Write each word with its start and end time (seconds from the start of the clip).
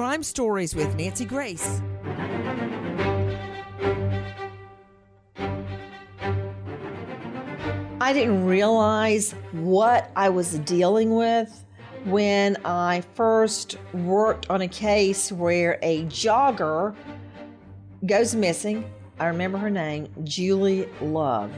Crime 0.00 0.22
Stories 0.22 0.74
with 0.74 0.94
Nancy 0.94 1.26
Grace. 1.26 1.82
I 8.00 8.14
didn't 8.14 8.46
realize 8.46 9.32
what 9.52 10.10
I 10.16 10.30
was 10.30 10.58
dealing 10.60 11.16
with 11.16 11.66
when 12.04 12.56
I 12.64 13.02
first 13.12 13.76
worked 13.92 14.48
on 14.48 14.62
a 14.62 14.68
case 14.68 15.30
where 15.30 15.78
a 15.82 16.04
jogger 16.04 16.96
goes 18.06 18.34
missing. 18.34 18.90
I 19.18 19.26
remember 19.26 19.58
her 19.58 19.68
name, 19.68 20.08
Julie 20.24 20.88
Love, 21.02 21.52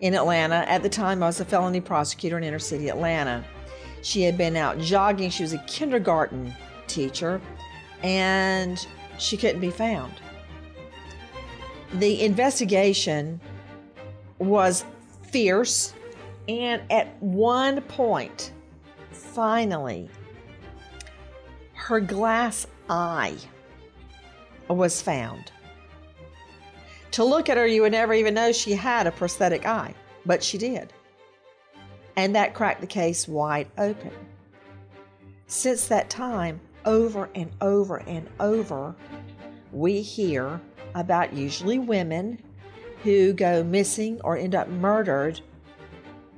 in 0.00 0.14
Atlanta. 0.14 0.64
At 0.66 0.82
the 0.82 0.88
time, 0.88 1.22
I 1.22 1.26
was 1.26 1.40
a 1.40 1.44
felony 1.44 1.82
prosecutor 1.82 2.38
in 2.38 2.44
inner 2.44 2.58
city 2.58 2.88
Atlanta. 2.88 3.44
She 4.00 4.22
had 4.22 4.38
been 4.38 4.56
out 4.56 4.78
jogging. 4.78 5.28
She 5.28 5.42
was 5.42 5.52
a 5.52 5.62
kindergarten 5.66 6.54
teacher, 6.92 7.40
and 8.02 8.86
she 9.18 9.36
couldn't 9.36 9.60
be 9.60 9.70
found. 9.70 10.12
The 11.94 12.22
investigation 12.22 13.40
was 14.38 14.84
fierce, 15.22 15.94
and 16.48 16.82
at 16.90 17.20
one 17.20 17.80
point, 17.82 18.52
finally, 19.10 20.08
her 21.74 22.00
glass 22.00 22.66
eye 22.88 23.36
was 24.68 25.02
found. 25.02 25.50
To 27.12 27.24
look 27.24 27.48
at 27.48 27.56
her, 27.56 27.66
you 27.66 27.82
would 27.82 27.92
never 27.92 28.14
even 28.14 28.34
know 28.34 28.52
she 28.52 28.72
had 28.72 29.06
a 29.06 29.10
prosthetic 29.10 29.66
eye, 29.66 29.94
but 30.24 30.44
she 30.44 30.58
did. 30.58 30.92
And 32.16 32.34
that 32.36 32.54
cracked 32.54 32.80
the 32.80 32.86
case 32.86 33.26
wide 33.26 33.66
open. 33.78 34.12
Since 35.46 35.88
that 35.88 36.08
time, 36.08 36.60
over 36.90 37.30
and 37.36 37.48
over 37.60 37.98
and 37.98 38.28
over, 38.40 38.96
we 39.70 40.02
hear 40.02 40.60
about 40.96 41.32
usually 41.32 41.78
women 41.78 42.36
who 43.04 43.32
go 43.32 43.62
missing 43.62 44.20
or 44.24 44.36
end 44.36 44.56
up 44.56 44.68
murdered 44.68 45.40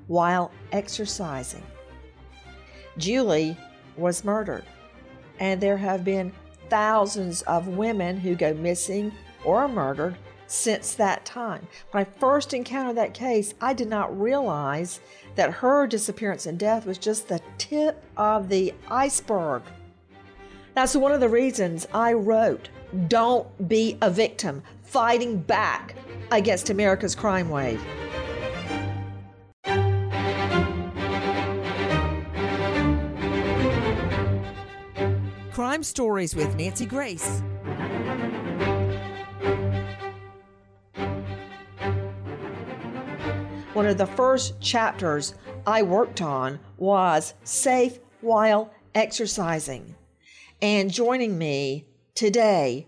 while 0.08 0.52
exercising. 0.70 1.62
Julie 2.98 3.56
was 3.96 4.24
murdered, 4.24 4.64
and 5.40 5.58
there 5.58 5.78
have 5.78 6.04
been 6.04 6.30
thousands 6.69 7.40
of 7.42 7.69
women 7.69 8.19
who 8.19 8.34
go 8.34 8.52
missing 8.52 9.10
or 9.46 9.66
murdered 9.69 10.19
since 10.48 10.94
that 10.96 11.24
time. 11.24 11.66
When 11.92 12.02
I 12.02 12.19
first 12.20 12.52
encountered 12.52 12.98
that 12.98 13.14
case, 13.14 13.54
I 13.62 13.72
did 13.72 13.88
not 13.88 14.20
realize 14.20 15.00
that 15.34 15.50
her 15.50 15.86
disappearance 15.86 16.44
and 16.44 16.58
death 16.58 16.84
was 16.84 16.98
just 16.98 17.28
the 17.28 17.40
tip 17.56 18.04
of 18.19 18.50
the 18.50 18.74
iceberg. 18.90 19.62
That's 20.75 20.97
one 20.97 21.12
of 21.12 21.21
the 21.21 21.28
reasons 21.28 21.87
I 21.93 22.15
wrote 22.15 22.71
Don't 23.09 23.69
Be 23.69 23.99
a 24.00 24.10
Victim, 24.10 24.62
fighting 24.83 25.37
back 25.37 25.94
against 26.31 26.71
America's 26.71 27.15
crime 27.15 27.50
wave. 27.50 27.83
Crime 35.53 35.82
Stories 35.82 36.34
with 36.34 36.56
Nancy 36.56 36.87
Grace. 36.87 37.43
One 43.75 43.87
of 43.87 43.99
the 43.99 44.06
first 44.06 44.59
chapters 44.61 45.34
I 45.66 45.82
worked 45.82 46.22
on 46.22 46.59
was 46.78 47.34
Safe 47.44 47.99
While 48.22 48.72
Exercising. 48.94 49.94
And 50.62 50.93
joining 50.93 51.39
me 51.39 51.89
today 52.15 52.87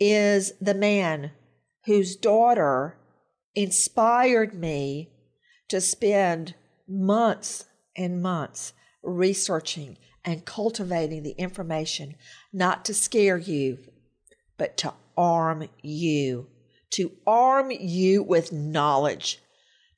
is 0.00 0.54
the 0.60 0.74
man 0.74 1.30
whose 1.84 2.16
daughter 2.16 2.96
inspired 3.54 4.52
me 4.52 5.10
to 5.68 5.80
spend 5.80 6.56
months 6.88 7.66
and 7.96 8.20
months 8.20 8.72
researching 9.04 9.98
and 10.24 10.44
cultivating 10.44 11.22
the 11.22 11.36
information, 11.38 12.16
not 12.52 12.84
to 12.86 12.92
scare 12.92 13.38
you, 13.38 13.78
but 14.58 14.76
to 14.78 14.92
arm 15.16 15.68
you, 15.82 16.48
to 16.90 17.12
arm 17.24 17.70
you 17.70 18.24
with 18.24 18.50
knowledge 18.50 19.38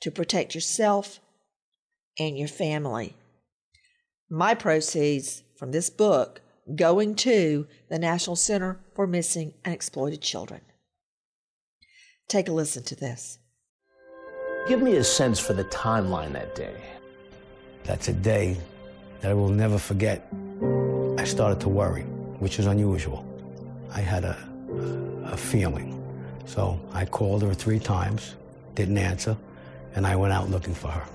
to 0.00 0.10
protect 0.10 0.54
yourself 0.54 1.20
and 2.18 2.38
your 2.38 2.48
family. 2.48 3.16
My 4.28 4.54
proceeds 4.54 5.42
from 5.56 5.72
this 5.72 5.88
book 5.88 6.42
going 6.74 7.14
to 7.16 7.66
the 7.88 7.98
National 7.98 8.36
Center 8.36 8.80
for 8.94 9.06
Missing 9.06 9.54
and 9.64 9.74
Exploited 9.74 10.20
Children. 10.20 10.60
Take 12.28 12.48
a 12.48 12.52
listen 12.52 12.82
to 12.84 12.94
this. 12.94 13.38
Give 14.68 14.82
me 14.82 14.96
a 14.96 15.04
sense 15.04 15.40
for 15.40 15.54
the 15.54 15.64
timeline 15.64 16.32
that 16.32 16.54
day. 16.54 16.74
That's 17.84 18.08
a 18.08 18.12
day 18.12 18.58
that 19.20 19.30
I 19.30 19.34
will 19.34 19.48
never 19.48 19.78
forget. 19.78 20.30
I 21.16 21.24
started 21.24 21.58
to 21.60 21.70
worry, 21.70 22.02
which 22.38 22.58
is 22.58 22.66
unusual. 22.66 23.24
I 23.92 24.00
had 24.00 24.24
a, 24.24 24.36
a 25.24 25.36
feeling. 25.36 25.94
So 26.44 26.78
I 26.92 27.06
called 27.06 27.42
her 27.42 27.54
three 27.54 27.78
times, 27.78 28.34
didn't 28.74 28.98
answer, 28.98 29.36
and 29.94 30.06
I 30.06 30.16
went 30.16 30.34
out 30.34 30.50
looking 30.50 30.74
for 30.74 30.88
her. 30.88 31.06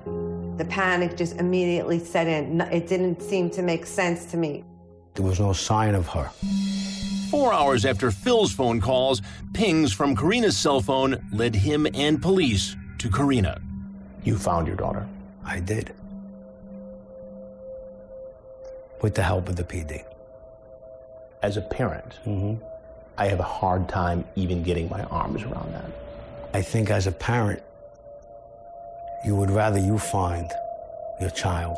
The 0.57 0.65
panic 0.65 1.15
just 1.15 1.37
immediately 1.37 1.99
set 1.99 2.27
in. 2.27 2.61
It 2.61 2.87
didn't 2.87 3.21
seem 3.21 3.49
to 3.51 3.61
make 3.61 3.85
sense 3.85 4.25
to 4.31 4.37
me. 4.37 4.63
There 5.15 5.25
was 5.25 5.39
no 5.39 5.53
sign 5.53 5.95
of 5.95 6.07
her. 6.07 6.29
Four 7.29 7.53
hours 7.53 7.85
after 7.85 8.11
Phil's 8.11 8.51
phone 8.51 8.81
calls, 8.81 9.21
pings 9.53 9.93
from 9.93 10.15
Karina's 10.15 10.57
cell 10.57 10.81
phone 10.81 11.23
led 11.31 11.55
him 11.55 11.87
and 11.93 12.21
police 12.21 12.75
to 12.99 13.09
Karina. 13.09 13.61
You 14.23 14.37
found 14.37 14.67
your 14.67 14.75
daughter. 14.75 15.07
I 15.45 15.59
did. 15.59 15.93
With 19.01 19.15
the 19.15 19.23
help 19.23 19.49
of 19.49 19.55
the 19.55 19.63
PD. 19.63 20.03
As 21.41 21.57
a 21.57 21.61
parent, 21.61 22.19
mm-hmm. 22.25 22.63
I 23.17 23.27
have 23.27 23.39
a 23.39 23.43
hard 23.43 23.89
time 23.89 24.23
even 24.35 24.63
getting 24.63 24.89
my 24.89 25.03
arms 25.03 25.43
around 25.43 25.73
that. 25.73 25.91
I 26.53 26.61
think 26.61 26.89
as 26.89 27.07
a 27.07 27.11
parent, 27.11 27.61
you 29.25 29.35
would 29.35 29.51
rather 29.51 29.79
you 29.79 29.97
find 29.97 30.49
your 31.19 31.29
child 31.31 31.77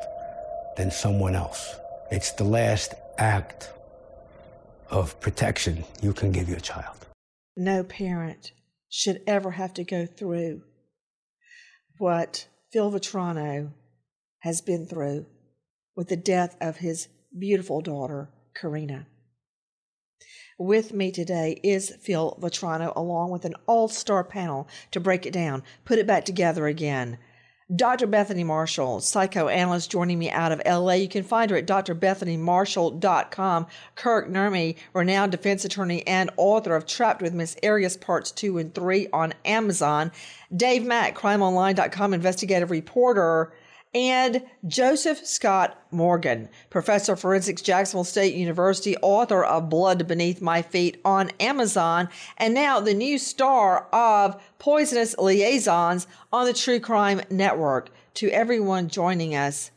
than 0.77 0.91
someone 0.91 1.35
else 1.35 1.75
It's 2.11 2.31
the 2.31 2.43
last 2.43 2.93
act 3.17 3.71
of 4.89 5.19
protection 5.19 5.83
you 6.01 6.13
can 6.13 6.31
give 6.31 6.49
your 6.49 6.59
child. 6.59 7.07
No 7.55 7.83
parent 7.83 8.51
should 8.89 9.21
ever 9.27 9.51
have 9.51 9.73
to 9.75 9.83
go 9.83 10.05
through 10.05 10.61
what 11.97 12.47
Phil 12.71 12.91
Vetrano 12.91 13.71
has 14.39 14.61
been 14.61 14.85
through 14.85 15.25
with 15.95 16.09
the 16.09 16.17
death 16.17 16.55
of 16.59 16.77
his 16.77 17.07
beautiful 17.37 17.81
daughter, 17.81 18.29
Karina. 18.53 19.07
With 20.57 20.93
me 20.93 21.11
today 21.11 21.59
is 21.63 21.93
Phil 22.01 22.37
Vetrano, 22.41 22.93
along 22.95 23.31
with 23.31 23.43
an 23.43 23.55
all 23.65 23.89
star 23.89 24.23
panel 24.23 24.67
to 24.91 24.99
break 24.99 25.25
it 25.25 25.33
down, 25.33 25.63
put 25.83 25.99
it 25.99 26.07
back 26.07 26.23
together 26.23 26.67
again. 26.67 27.17
Dr. 27.73 28.05
Bethany 28.05 28.43
Marshall, 28.43 28.99
psychoanalyst, 28.99 29.89
joining 29.89 30.19
me 30.19 30.29
out 30.29 30.51
of 30.51 30.61
LA. 30.67 30.93
You 30.93 31.07
can 31.07 31.23
find 31.23 31.49
her 31.49 31.57
at 31.57 31.65
drbethanymarshall.com. 31.65 33.67
Kirk 33.95 34.29
Nurmi, 34.29 34.75
renowned 34.93 35.31
defense 35.31 35.65
attorney 35.65 36.05
and 36.05 36.29
author 36.37 36.75
of 36.75 36.85
Trapped 36.85 37.23
with 37.23 37.33
Miss 37.33 37.57
Arias 37.63 37.97
Parts 37.97 38.31
2 38.31 38.59
and 38.59 38.75
3 38.75 39.07
on 39.11 39.33
Amazon. 39.45 40.11
Dave 40.55 40.85
Mack, 40.85 41.17
crimeonline.com 41.17 42.13
investigative 42.13 42.69
reporter 42.69 43.51
and 43.95 44.43
Joseph 44.67 45.25
Scott 45.25 45.81
Morgan, 45.89 46.49
professor 46.69 47.13
of 47.13 47.21
forensics, 47.21 47.61
Jacksonville 47.61 48.03
State 48.03 48.35
University, 48.35 48.97
author 48.97 49.41
of 49.41 49.69
Blood 49.69 50.05
Beneath 50.05 50.41
My 50.41 50.61
Feet 50.61 50.99
on 51.05 51.31
Amazon, 51.39 52.09
and 52.37 52.53
now 52.53 52.81
the 52.81 52.93
new 52.93 53.17
star 53.17 53.87
of 53.93 54.43
Poisonous 54.59 55.17
Liaisons 55.17 56.07
on 56.33 56.45
the 56.45 56.53
True 56.53 56.81
Crime 56.81 57.21
Network. 57.29 57.89
To 58.15 58.29
everyone 58.29 58.89
joining 58.89 59.33
us, 59.33 59.71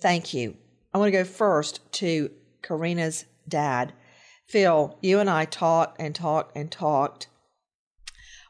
thank 0.00 0.32
you. 0.32 0.56
I 0.94 0.98
want 0.98 1.08
to 1.08 1.18
go 1.18 1.24
first 1.24 1.80
to 1.92 2.30
Karina's 2.62 3.26
dad. 3.46 3.92
Phil, 4.48 4.98
you 5.02 5.20
and 5.20 5.28
I 5.28 5.44
talked 5.44 6.00
and 6.00 6.14
talked 6.14 6.56
and 6.56 6.70
talked 6.70 7.28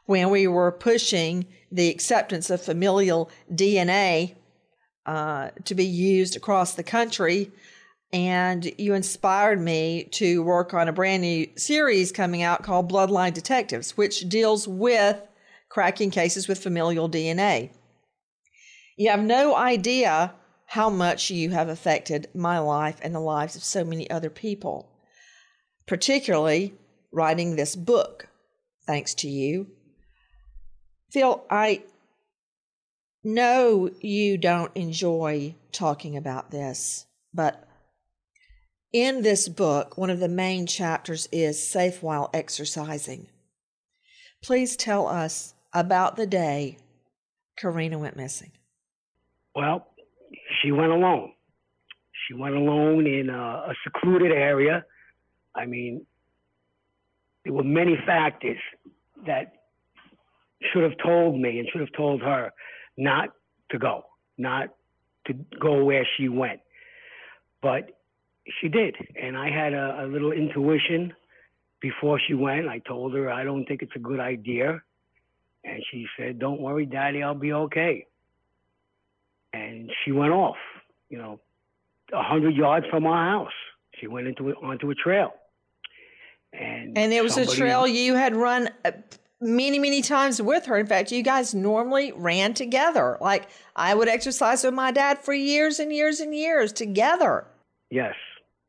when 0.05 0.29
we 0.29 0.47
were 0.47 0.71
pushing 0.71 1.47
the 1.71 1.89
acceptance 1.89 2.49
of 2.49 2.61
familial 2.61 3.29
DNA 3.51 4.35
uh, 5.05 5.49
to 5.65 5.75
be 5.75 5.85
used 5.85 6.35
across 6.35 6.73
the 6.73 6.83
country. 6.83 7.51
And 8.13 8.71
you 8.77 8.93
inspired 8.93 9.59
me 9.59 10.05
to 10.13 10.41
work 10.43 10.73
on 10.73 10.87
a 10.87 10.93
brand 10.93 11.21
new 11.21 11.47
series 11.55 12.11
coming 12.11 12.41
out 12.43 12.63
called 12.63 12.91
Bloodline 12.91 13.33
Detectives, 13.33 13.97
which 13.97 14.29
deals 14.29 14.67
with 14.67 15.21
cracking 15.69 16.11
cases 16.11 16.47
with 16.47 16.63
familial 16.63 17.09
DNA. 17.09 17.71
You 18.95 19.09
have 19.09 19.21
no 19.21 19.55
idea 19.55 20.33
how 20.67 20.89
much 20.89 21.29
you 21.29 21.49
have 21.49 21.67
affected 21.69 22.29
my 22.33 22.59
life 22.59 22.97
and 23.01 23.13
the 23.13 23.19
lives 23.19 23.55
of 23.55 23.63
so 23.63 23.83
many 23.83 24.09
other 24.09 24.29
people, 24.29 24.89
particularly 25.85 26.73
writing 27.11 27.55
this 27.55 27.75
book, 27.75 28.27
thanks 28.85 29.13
to 29.15 29.27
you. 29.27 29.67
Phil, 31.11 31.43
I 31.49 31.83
no, 33.25 33.89
you 34.01 34.37
don't 34.37 34.71
enjoy 34.75 35.55
talking 35.71 36.15
about 36.15 36.51
this, 36.51 37.07
but 37.33 37.67
in 38.93 39.23
this 39.23 39.49
book, 39.49 39.97
one 39.97 40.11
of 40.11 40.19
the 40.19 40.29
main 40.29 40.67
chapters 40.67 41.27
is 41.31 41.67
Safe 41.67 42.03
While 42.03 42.29
Exercising. 42.35 43.27
Please 44.43 44.77
tell 44.77 45.07
us 45.07 45.55
about 45.73 46.17
the 46.17 46.27
day 46.27 46.77
Karina 47.57 47.97
went 47.97 48.15
missing. 48.15 48.51
Well, 49.55 49.87
she 50.61 50.71
went 50.71 50.91
alone. 50.91 51.31
She 52.27 52.35
went 52.35 52.53
alone 52.53 53.07
in 53.07 53.31
a, 53.31 53.33
a 53.33 53.73
secluded 53.83 54.31
area. 54.31 54.85
I 55.55 55.65
mean, 55.65 56.05
there 57.43 57.53
were 57.53 57.63
many 57.63 57.97
factors 58.05 58.59
that 59.25 59.53
should 60.71 60.83
have 60.83 60.97
told 61.03 61.39
me 61.39 61.57
and 61.57 61.67
should 61.71 61.81
have 61.81 61.93
told 61.97 62.21
her 62.21 62.51
not 62.97 63.29
to 63.71 63.79
go, 63.79 64.05
not 64.37 64.69
to 65.27 65.33
go 65.59 65.83
where 65.83 66.07
she 66.17 66.29
went. 66.29 66.59
But 67.61 67.89
she 68.61 68.67
did. 68.67 68.95
And 69.21 69.37
I 69.37 69.49
had 69.49 69.73
a, 69.73 70.03
a 70.03 70.05
little 70.05 70.31
intuition 70.31 71.13
before 71.81 72.19
she 72.27 72.33
went. 72.33 72.67
I 72.67 72.79
told 72.79 73.13
her, 73.15 73.31
I 73.31 73.43
don't 73.43 73.65
think 73.65 73.81
it's 73.81 73.95
a 73.95 73.99
good 73.99 74.19
idea. 74.19 74.81
And 75.63 75.83
she 75.91 76.05
said, 76.17 76.39
Don't 76.39 76.61
worry, 76.61 76.85
Daddy, 76.85 77.23
I'll 77.23 77.33
be 77.33 77.53
okay. 77.53 78.05
And 79.53 79.89
she 80.03 80.11
went 80.11 80.31
off, 80.31 80.57
you 81.09 81.17
know, 81.17 81.39
a 82.13 82.21
hundred 82.21 82.55
yards 82.55 82.85
from 82.89 83.05
our 83.05 83.29
house. 83.31 83.53
She 83.99 84.07
went 84.07 84.27
into 84.27 84.51
onto 84.55 84.91
a 84.91 84.95
trail. 84.95 85.31
And, 86.53 86.97
and 86.97 87.11
it 87.11 87.23
was 87.23 87.37
a 87.37 87.45
trail 87.45 87.87
you 87.87 88.15
had 88.15 88.35
run 88.35 88.69
uh, 88.85 88.91
many, 89.41 89.79
many 89.79 90.01
times 90.01 90.41
with 90.41 90.65
her. 90.65 90.77
In 90.77 90.87
fact, 90.87 91.11
you 91.11 91.23
guys 91.23 91.53
normally 91.53 92.11
ran 92.15 92.53
together. 92.53 93.17
Like 93.19 93.49
I 93.75 93.93
would 93.93 94.07
exercise 94.07 94.63
with 94.63 94.73
my 94.73 94.91
dad 94.91 95.19
for 95.19 95.33
years 95.33 95.79
and 95.79 95.91
years 95.91 96.19
and 96.19 96.33
years 96.33 96.71
together. 96.71 97.47
Yes, 97.89 98.15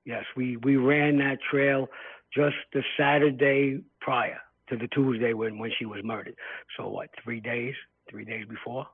yes. 0.05 0.25
We, 0.37 0.57
we 0.59 0.77
ran 0.77 1.19
that 1.19 1.39
trail 1.51 1.89
just 2.35 2.57
the 2.73 2.83
Saturday 2.99 3.81
prior 4.01 4.39
to 4.69 4.77
the 4.77 4.89
Tuesday 4.89 5.33
when, 5.33 5.59
when 5.59 5.71
she 5.79 5.87
was 5.87 6.01
murdered. 6.05 6.35
So, 6.77 6.89
what, 6.89 7.09
three 7.23 7.41
days? 7.41 7.75
Three 8.11 8.25
days 8.25 8.47
before? 8.49 8.87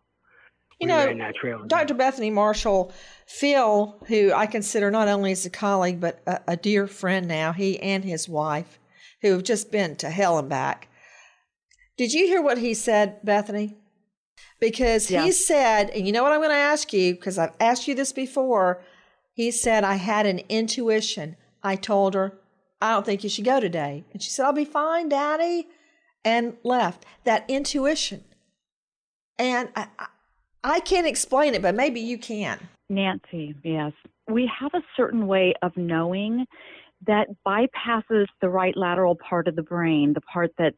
You 0.81 0.89
know, 0.89 1.15
Dr. 1.69 1.95
Bethany 1.95 2.31
Marshall, 2.31 2.93
Phil, 3.27 3.97
who 4.09 4.33
I 4.33 4.47
consider 4.47 4.91
not 4.91 5.07
only 5.07 5.31
as 5.31 5.47
a 5.47 5.51
colleague, 5.51 6.01
but 6.01 6.21
a, 6.27 6.41
a 6.49 6.57
dear 6.57 6.89
friend 6.89 7.29
now, 7.29 7.53
he 7.53 7.79
and 7.79 8.03
his 8.05 8.29
wife, 8.29 8.81
who 9.21 9.31
have 9.31 9.45
just 9.45 9.71
been 9.71 9.95
to 9.97 10.11
hell 10.11 10.39
and 10.39 10.49
back 10.49 10.89
did 11.97 12.13
you 12.13 12.27
hear 12.27 12.43
what 12.43 12.59
he 12.59 12.75
said, 12.75 13.25
Bethany? 13.25 13.77
Because 14.61 15.11
yeah. 15.11 15.25
he 15.25 15.33
said, 15.33 15.91
and 15.91 16.07
you 16.07 16.13
know 16.13 16.23
what 16.23 16.33
I'm 16.33 16.41
going 16.41 16.51
to 16.51 16.57
ask 16.57 16.93
you, 16.93 17.15
because 17.15 17.39
I've 17.39 17.55
asked 17.61 17.89
you 17.89 17.95
this 17.95 18.13
before. 18.13 18.83
He 19.35 19.51
said, 19.51 19.85
I 19.85 19.95
had 19.95 20.27
an 20.27 20.41
intuition. 20.49 21.37
I 21.63 21.77
told 21.77 22.15
her, 22.15 22.39
I 22.81 22.93
don't 22.93 23.07
think 23.07 23.23
you 23.23 23.31
should 23.31 23.45
go 23.45 23.61
today. 23.61 24.05
And 24.13 24.23
she 24.23 24.31
said, 24.31 24.45
I'll 24.45 24.53
be 24.53 24.65
fine, 24.65 25.09
Daddy, 25.09 25.69
and 26.25 26.57
left. 26.65 27.05
That 27.25 27.45
intuition. 27.49 28.25
And 29.39 29.69
I, 29.75 29.87
I 30.63 30.81
can't 30.81 31.07
explain 31.07 31.55
it, 31.55 31.63
but 31.63 31.75
maybe 31.75 32.01
you 32.01 32.19
can. 32.19 32.59
Nancy, 32.89 33.55
yes. 33.65 33.93
We 34.29 34.51
have 34.61 34.73
a 34.75 34.83
certain 34.97 35.27
way 35.27 35.55
of 35.63 35.77
knowing 35.77 36.47
that 37.07 37.29
bypasses 37.47 38.27
the 38.41 38.49
right 38.49 38.77
lateral 38.77 39.17
part 39.17 39.49
of 39.49 39.57
the 39.57 39.63
brain, 39.63 40.13
the 40.13 40.21
part 40.21 40.53
that 40.59 40.75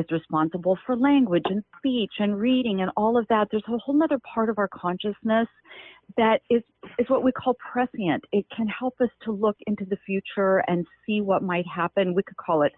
is 0.00 0.06
responsible 0.10 0.78
for 0.84 0.96
language 0.96 1.44
and 1.46 1.62
speech 1.78 2.12
and 2.18 2.38
reading 2.38 2.80
and 2.80 2.90
all 2.96 3.16
of 3.18 3.26
that. 3.28 3.48
There's 3.50 3.62
a 3.68 3.78
whole 3.78 4.02
other 4.02 4.18
part 4.34 4.48
of 4.48 4.58
our 4.58 4.68
consciousness 4.68 5.46
that 6.16 6.40
is, 6.50 6.62
is 6.98 7.08
what 7.08 7.22
we 7.22 7.32
call 7.32 7.54
prescient. 7.72 8.24
It 8.32 8.46
can 8.56 8.66
help 8.66 8.94
us 9.00 9.10
to 9.24 9.32
look 9.32 9.56
into 9.66 9.84
the 9.84 9.98
future 10.06 10.64
and 10.66 10.86
see 11.06 11.20
what 11.20 11.42
might 11.42 11.66
happen. 11.66 12.14
We 12.14 12.22
could 12.22 12.36
call 12.36 12.62
it 12.62 12.72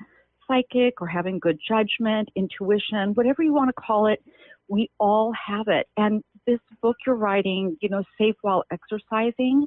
psychic 0.47 1.01
or 1.01 1.07
having 1.07 1.39
good 1.39 1.59
judgment, 1.67 2.29
intuition, 2.37 3.15
whatever 3.15 3.43
you 3.43 3.55
want 3.55 3.69
to 3.69 3.81
call 3.81 4.07
it. 4.07 4.23
We 4.69 4.91
all 4.99 5.33
have 5.47 5.67
it. 5.69 5.87
And 5.97 6.23
this 6.47 6.61
book 6.81 6.97
you're 7.07 7.17
writing, 7.17 7.77
you 7.81 7.89
know, 7.89 8.03
Safe 8.19 8.37
While 8.43 8.65
Exercising, 8.71 9.67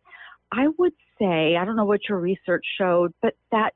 I 0.52 0.68
would 0.78 0.94
say, 1.20 1.56
I 1.58 1.66
don't 1.66 1.76
know 1.76 1.86
what 1.86 2.08
your 2.08 2.20
research 2.20 2.66
showed, 2.78 3.14
but 3.22 3.34
that 3.52 3.74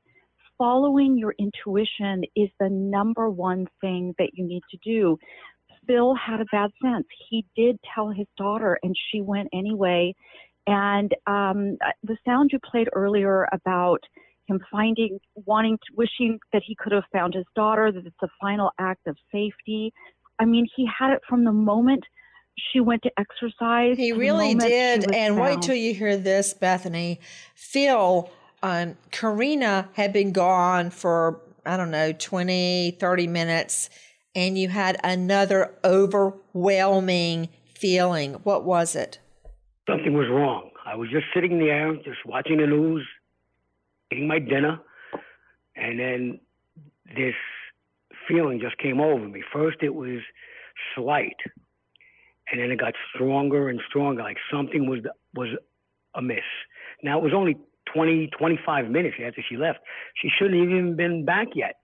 following 0.60 1.16
your 1.16 1.34
intuition 1.38 2.22
is 2.36 2.50
the 2.60 2.68
number 2.68 3.30
one 3.30 3.66
thing 3.80 4.14
that 4.18 4.28
you 4.34 4.46
need 4.46 4.60
to 4.70 4.76
do. 4.84 5.16
Phil 5.86 6.14
had 6.14 6.38
a 6.42 6.44
bad 6.52 6.70
sense. 6.84 7.06
He 7.30 7.46
did 7.56 7.78
tell 7.94 8.10
his 8.10 8.26
daughter, 8.36 8.78
and 8.82 8.94
she 9.10 9.22
went 9.22 9.48
anyway. 9.54 10.14
And 10.66 11.10
um, 11.26 11.78
the 12.02 12.18
sound 12.26 12.50
you 12.52 12.58
played 12.70 12.88
earlier 12.92 13.48
about 13.52 14.00
him 14.48 14.60
finding, 14.70 15.18
wanting, 15.46 15.78
to, 15.78 15.96
wishing 15.96 16.38
that 16.52 16.62
he 16.66 16.76
could 16.78 16.92
have 16.92 17.04
found 17.10 17.32
his 17.32 17.46
daughter, 17.56 17.90
that 17.90 18.04
it's 18.04 18.22
a 18.22 18.28
final 18.38 18.70
act 18.78 19.06
of 19.06 19.16
safety. 19.32 19.94
I 20.38 20.44
mean, 20.44 20.66
he 20.76 20.86
had 20.86 21.14
it 21.14 21.22
from 21.26 21.44
the 21.44 21.52
moment 21.52 22.04
she 22.72 22.80
went 22.80 23.02
to 23.04 23.10
exercise. 23.18 23.96
He 23.96 24.12
really 24.12 24.54
did. 24.54 25.10
And 25.14 25.36
found. 25.36 25.40
wait 25.40 25.62
till 25.62 25.76
you 25.76 25.94
hear 25.94 26.18
this, 26.18 26.52
Bethany. 26.52 27.20
Phil 27.54 28.30
um, 28.62 28.96
Karina 29.10 29.88
had 29.94 30.12
been 30.12 30.32
gone 30.32 30.90
for, 30.90 31.40
I 31.64 31.76
don't 31.76 31.90
know, 31.90 32.12
20, 32.12 32.96
30 32.98 33.26
minutes, 33.26 33.90
and 34.34 34.58
you 34.58 34.68
had 34.68 34.98
another 35.02 35.74
overwhelming 35.84 37.48
feeling. 37.74 38.34
What 38.44 38.64
was 38.64 38.94
it? 38.94 39.18
Something 39.88 40.12
was 40.12 40.28
wrong. 40.30 40.70
I 40.84 40.94
was 40.94 41.10
just 41.10 41.26
sitting 41.34 41.58
there, 41.58 41.94
just 41.96 42.24
watching 42.26 42.58
the 42.58 42.66
news, 42.66 43.06
eating 44.12 44.28
my 44.28 44.38
dinner, 44.38 44.80
and 45.76 45.98
then 45.98 46.40
this 47.16 47.34
feeling 48.28 48.60
just 48.60 48.78
came 48.78 49.00
over 49.00 49.26
me. 49.26 49.42
First, 49.52 49.78
it 49.82 49.94
was 49.94 50.20
slight, 50.94 51.36
and 52.50 52.60
then 52.60 52.70
it 52.70 52.78
got 52.78 52.94
stronger 53.14 53.68
and 53.68 53.80
stronger, 53.88 54.22
like 54.22 54.38
something 54.52 54.88
was 54.88 55.00
was 55.34 55.48
amiss. 56.14 56.38
Now 57.02 57.18
it 57.18 57.24
was 57.24 57.32
only 57.34 57.56
20, 57.94 58.30
25 58.38 58.90
minutes 58.90 59.16
after 59.24 59.42
she 59.48 59.56
left. 59.56 59.78
She 60.22 60.28
shouldn't 60.38 60.60
have 60.60 60.70
even 60.70 60.96
been 60.96 61.24
back 61.24 61.48
yet. 61.54 61.76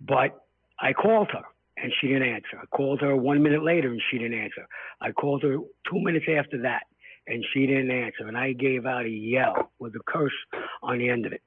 But 0.00 0.38
I 0.80 0.92
called 0.92 1.28
her 1.32 1.42
and 1.76 1.92
she 2.00 2.08
didn't 2.08 2.28
answer. 2.28 2.58
I 2.60 2.66
called 2.66 3.00
her 3.00 3.16
one 3.16 3.42
minute 3.42 3.62
later 3.62 3.88
and 3.88 4.00
she 4.10 4.18
didn't 4.18 4.38
answer. 4.38 4.66
I 5.00 5.12
called 5.12 5.42
her 5.42 5.56
two 5.90 6.00
minutes 6.00 6.26
after 6.28 6.62
that 6.62 6.82
and 7.26 7.44
she 7.52 7.66
didn't 7.66 7.90
answer. 7.90 8.26
And 8.26 8.36
I 8.36 8.52
gave 8.52 8.86
out 8.86 9.04
a 9.04 9.10
yell 9.10 9.70
with 9.78 9.94
a 9.94 10.00
curse 10.06 10.32
on 10.82 10.98
the 10.98 11.08
end 11.08 11.26
of 11.26 11.32
it. 11.32 11.42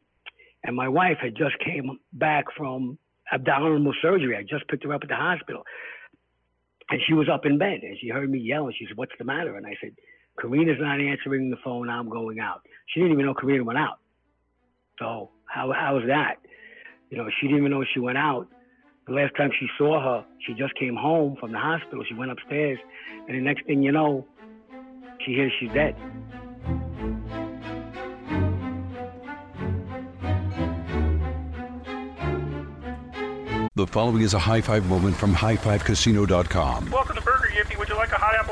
And 0.64 0.76
my 0.76 0.88
wife 0.88 1.18
had 1.22 1.36
just 1.36 1.58
came 1.66 2.00
back 2.14 2.46
from 2.56 2.98
abdominal 3.32 3.94
surgery. 4.02 4.38
I 4.38 4.44
just 4.44 4.68
picked 4.68 4.84
her 4.84 4.94
up 4.94 5.02
at 5.04 5.10
the 5.10 5.16
hospital. 5.16 5.64
And 6.90 7.00
she 7.08 7.14
was 7.14 7.30
up 7.30 7.46
in 7.46 7.58
bed 7.58 7.80
and 7.84 7.98
she 8.00 8.10
heard 8.10 8.30
me 8.30 8.40
yell 8.40 8.66
and 8.66 8.76
she 8.78 8.86
said, 8.86 8.98
What's 8.98 9.14
the 9.18 9.24
matter? 9.24 9.56
And 9.56 9.66
I 9.66 9.76
said, 9.82 9.92
Karina's 10.40 10.78
not 10.80 11.00
answering 11.00 11.50
the 11.50 11.58
phone. 11.64 11.90
I'm 11.90 12.10
going 12.10 12.40
out. 12.40 12.62
She 12.88 13.00
didn't 13.00 13.14
even 13.14 13.26
know 13.26 13.34
Karina 13.34 13.64
went 13.64 13.80
out. 13.80 14.00
So 15.00 15.30
how 15.46 15.72
how 15.72 15.96
was 15.96 16.04
that? 16.08 16.36
You 17.10 17.18
know, 17.18 17.30
she 17.40 17.48
didn't 17.48 17.60
even 17.60 17.72
know 17.72 17.84
she 17.94 18.00
went 18.00 18.18
out. 18.18 18.48
The 19.08 19.14
last 19.14 19.36
time 19.36 19.50
she 19.60 19.68
saw 19.78 20.02
her, 20.02 20.26
she 20.46 20.54
just 20.54 20.74
came 20.76 20.96
home 20.96 21.36
from 21.40 21.52
the 21.52 21.58
hospital. 21.58 22.04
She 22.08 22.14
went 22.14 22.32
upstairs, 22.32 22.80
and 23.28 23.36
the 23.36 23.42
next 23.42 23.66
thing 23.66 23.82
you 23.82 23.92
know, 23.92 24.26
she 25.26 25.34
hears 25.34 25.52
she's 25.60 25.72
dead. 25.74 25.96
The 33.74 33.88
following 33.88 34.22
is 34.22 34.36
a 34.36 34.40
high 34.40 34.62
five 34.62 34.86
moment 34.88 35.16
from 35.16 35.34
highfivecasino.com. 35.34 36.92
Welcome 36.92 37.16
to 37.16 37.22
Burger 37.24 37.50
Yippee. 37.56 37.80
Would 37.80 37.90
you 37.90 37.96
like 37.96 38.12
a 38.12 38.16
hot 38.16 38.36
apple 38.36 38.51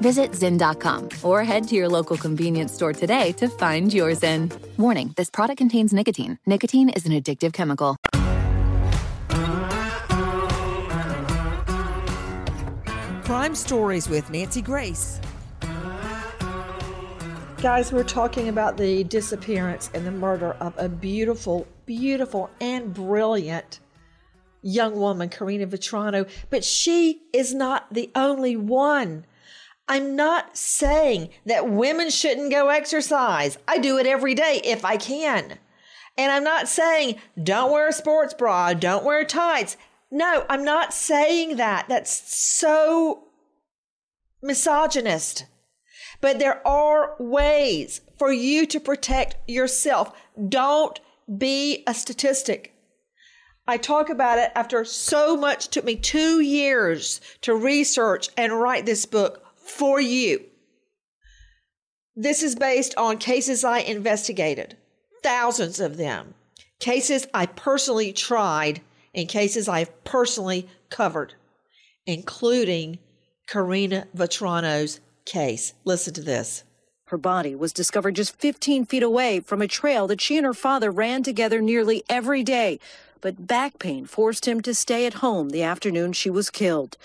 Visit 0.00 0.32
Zyn.com 0.32 1.08
or 1.22 1.44
head 1.44 1.66
to 1.68 1.74
your 1.74 1.88
local 1.88 2.16
convenience 2.16 2.72
store 2.72 2.92
today 2.92 3.32
to 3.32 3.48
find 3.48 3.92
your 3.92 4.10
Zyn. 4.12 4.52
Warning 4.78 5.14
this 5.16 5.30
product 5.30 5.58
contains 5.58 5.92
nicotine. 5.92 6.38
Nicotine 6.46 6.88
is 6.90 7.06
an 7.06 7.12
addictive 7.12 7.52
chemical. 7.52 7.96
Crime 13.24 13.54
Stories 13.54 14.08
with 14.08 14.30
Nancy 14.30 14.62
Grace. 14.62 15.20
Guys, 17.62 17.90
we're 17.90 18.04
talking 18.04 18.48
about 18.48 18.76
the 18.76 19.02
disappearance 19.04 19.90
and 19.94 20.06
the 20.06 20.10
murder 20.12 20.52
of 20.60 20.74
a 20.76 20.88
beautiful, 20.88 21.66
beautiful, 21.86 22.50
and 22.60 22.94
brilliant 22.94 23.80
young 24.62 24.94
woman, 24.94 25.28
Karina 25.28 25.66
Vetrano, 25.66 26.28
but 26.50 26.64
she 26.64 27.22
is 27.32 27.54
not 27.54 27.92
the 27.92 28.10
only 28.14 28.56
one. 28.56 29.24
I'm 29.88 30.16
not 30.16 30.56
saying 30.56 31.30
that 31.44 31.70
women 31.70 32.10
shouldn't 32.10 32.50
go 32.50 32.68
exercise. 32.68 33.58
I 33.68 33.78
do 33.78 33.98
it 33.98 34.06
every 34.06 34.34
day 34.34 34.60
if 34.64 34.84
I 34.84 34.96
can. 34.96 35.58
And 36.18 36.32
I'm 36.32 36.44
not 36.44 36.68
saying 36.68 37.16
don't 37.40 37.70
wear 37.70 37.88
a 37.88 37.92
sports 37.92 38.34
bra, 38.34 38.74
don't 38.74 39.04
wear 39.04 39.24
tights. 39.24 39.76
No, 40.10 40.44
I'm 40.48 40.64
not 40.64 40.94
saying 40.94 41.56
that. 41.56 41.88
That's 41.88 42.34
so 42.34 43.24
misogynist. 44.42 45.46
But 46.20 46.38
there 46.38 46.66
are 46.66 47.14
ways 47.18 48.00
for 48.18 48.32
you 48.32 48.66
to 48.66 48.80
protect 48.80 49.36
yourself. 49.48 50.12
Don't 50.48 50.98
be 51.36 51.84
a 51.86 51.94
statistic. 51.94 52.72
I 53.68 53.76
talk 53.76 54.08
about 54.08 54.38
it 54.38 54.52
after 54.54 54.84
so 54.84 55.36
much, 55.36 55.68
took 55.68 55.84
me 55.84 55.96
two 55.96 56.40
years 56.40 57.20
to 57.42 57.54
research 57.54 58.28
and 58.36 58.60
write 58.60 58.86
this 58.86 59.06
book 59.06 59.42
for 59.66 60.00
you. 60.00 60.44
This 62.14 62.42
is 62.42 62.54
based 62.54 62.94
on 62.96 63.18
cases 63.18 63.64
I 63.64 63.80
investigated, 63.80 64.76
thousands 65.22 65.80
of 65.80 65.96
them, 65.98 66.34
cases 66.78 67.26
I 67.34 67.46
personally 67.46 68.12
tried, 68.12 68.80
and 69.14 69.28
cases 69.28 69.68
I've 69.68 70.04
personally 70.04 70.68
covered, 70.88 71.34
including 72.06 72.98
Karina 73.46 74.06
Vetrano's 74.16 75.00
case. 75.24 75.74
Listen 75.84 76.14
to 76.14 76.22
this. 76.22 76.64
Her 77.06 77.18
body 77.18 77.54
was 77.54 77.72
discovered 77.72 78.16
just 78.16 78.38
15 78.40 78.86
feet 78.86 79.02
away 79.02 79.40
from 79.40 79.62
a 79.62 79.68
trail 79.68 80.06
that 80.08 80.20
she 80.20 80.36
and 80.36 80.44
her 80.44 80.54
father 80.54 80.90
ran 80.90 81.22
together 81.22 81.60
nearly 81.60 82.02
every 82.08 82.42
day. 82.42 82.80
But 83.20 83.46
back 83.46 83.78
pain 83.78 84.06
forced 84.06 84.46
him 84.48 84.60
to 84.62 84.74
stay 84.74 85.06
at 85.06 85.14
home 85.14 85.50
the 85.50 85.62
afternoon 85.62 86.12
she 86.12 86.30
was 86.30 86.50
killed. 86.50 86.96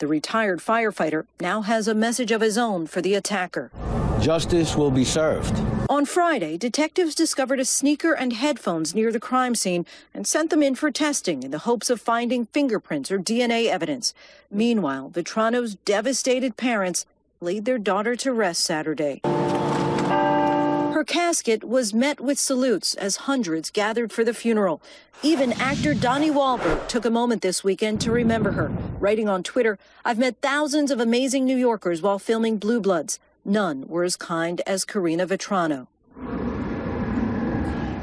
The 0.00 0.06
retired 0.06 0.60
firefighter 0.60 1.26
now 1.42 1.60
has 1.60 1.86
a 1.86 1.94
message 1.94 2.32
of 2.32 2.40
his 2.40 2.56
own 2.56 2.86
for 2.86 3.02
the 3.02 3.14
attacker. 3.14 3.70
Justice 4.18 4.74
will 4.74 4.90
be 4.90 5.04
served. 5.04 5.54
On 5.90 6.06
Friday, 6.06 6.56
detectives 6.56 7.14
discovered 7.14 7.60
a 7.60 7.66
sneaker 7.66 8.14
and 8.14 8.32
headphones 8.32 8.94
near 8.94 9.12
the 9.12 9.20
crime 9.20 9.54
scene 9.54 9.84
and 10.14 10.26
sent 10.26 10.48
them 10.48 10.62
in 10.62 10.74
for 10.74 10.90
testing 10.90 11.42
in 11.42 11.50
the 11.50 11.66
hopes 11.68 11.90
of 11.90 12.00
finding 12.00 12.46
fingerprints 12.46 13.10
or 13.10 13.18
DNA 13.18 13.66
evidence. 13.66 14.14
Meanwhile, 14.50 15.10
Vetrano's 15.10 15.74
devastated 15.84 16.56
parents 16.56 17.04
laid 17.42 17.66
their 17.66 17.78
daughter 17.78 18.16
to 18.16 18.32
rest 18.32 18.62
Saturday. 18.64 19.20
Her 21.00 21.04
casket 21.04 21.64
was 21.64 21.94
met 21.94 22.20
with 22.20 22.38
salutes 22.38 22.94
as 22.94 23.24
hundreds 23.24 23.70
gathered 23.70 24.12
for 24.12 24.22
the 24.22 24.34
funeral. 24.34 24.82
Even 25.22 25.54
actor 25.54 25.94
Donnie 25.94 26.30
Wahlberg 26.30 26.88
took 26.88 27.06
a 27.06 27.10
moment 27.10 27.40
this 27.40 27.64
weekend 27.64 28.02
to 28.02 28.12
remember 28.12 28.52
her, 28.52 28.68
writing 28.98 29.26
on 29.26 29.42
Twitter, 29.42 29.78
I've 30.04 30.18
met 30.18 30.36
thousands 30.42 30.90
of 30.90 31.00
amazing 31.00 31.46
New 31.46 31.56
Yorkers 31.56 32.02
while 32.02 32.18
filming 32.18 32.58
Blue 32.58 32.82
Bloods. 32.82 33.18
None 33.46 33.88
were 33.88 34.04
as 34.04 34.14
kind 34.14 34.60
as 34.66 34.84
Karina 34.84 35.26
Vetrano. 35.26 35.86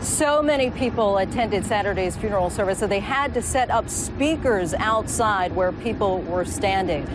So 0.02 0.42
many 0.42 0.72
people 0.72 1.20
attended 1.20 1.68
Saturday's 1.68 2.18
funeral 2.18 2.50
service 2.50 2.80
that 2.80 2.90
they 2.90 3.00
had 3.00 3.32
to 3.36 3.44
set 3.44 3.70
up 3.70 3.90
speakers 3.90 4.74
outside 4.74 5.56
where 5.56 5.72
people 5.72 6.22
were 6.22 6.46
standing. 6.46 7.06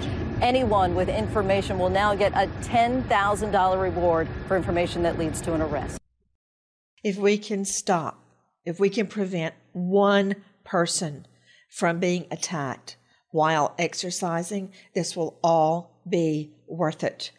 Anyone 0.43 0.97
with 0.97 1.09
information 1.09 1.79
will 1.79 1.89
now 1.89 2.17
get 2.17 2.33
a 2.33 2.49
$10,000 2.65 3.81
reward 3.81 4.27
for 4.49 4.57
information 4.57 5.05
that 5.05 5.17
leads 5.17 5.41
to 5.43 5.55
an 5.55 5.63
arrest. 5.63 6.01
If 7.05 7.17
we 7.17 7.39
can 7.39 7.65
stop, 7.65 8.19
if 8.65 8.81
we 8.81 8.91
can 8.91 9.07
prevent 9.07 9.55
one 9.73 10.35
person 10.65 11.29
from 11.71 12.01
being 12.01 12.27
attacked 12.33 12.97
while 13.31 13.73
exercising, 13.79 14.73
this 14.97 15.17
will 15.17 15.39
all 15.45 16.01
be 16.09 16.51
worth 16.67 17.05
it. 17.05 17.31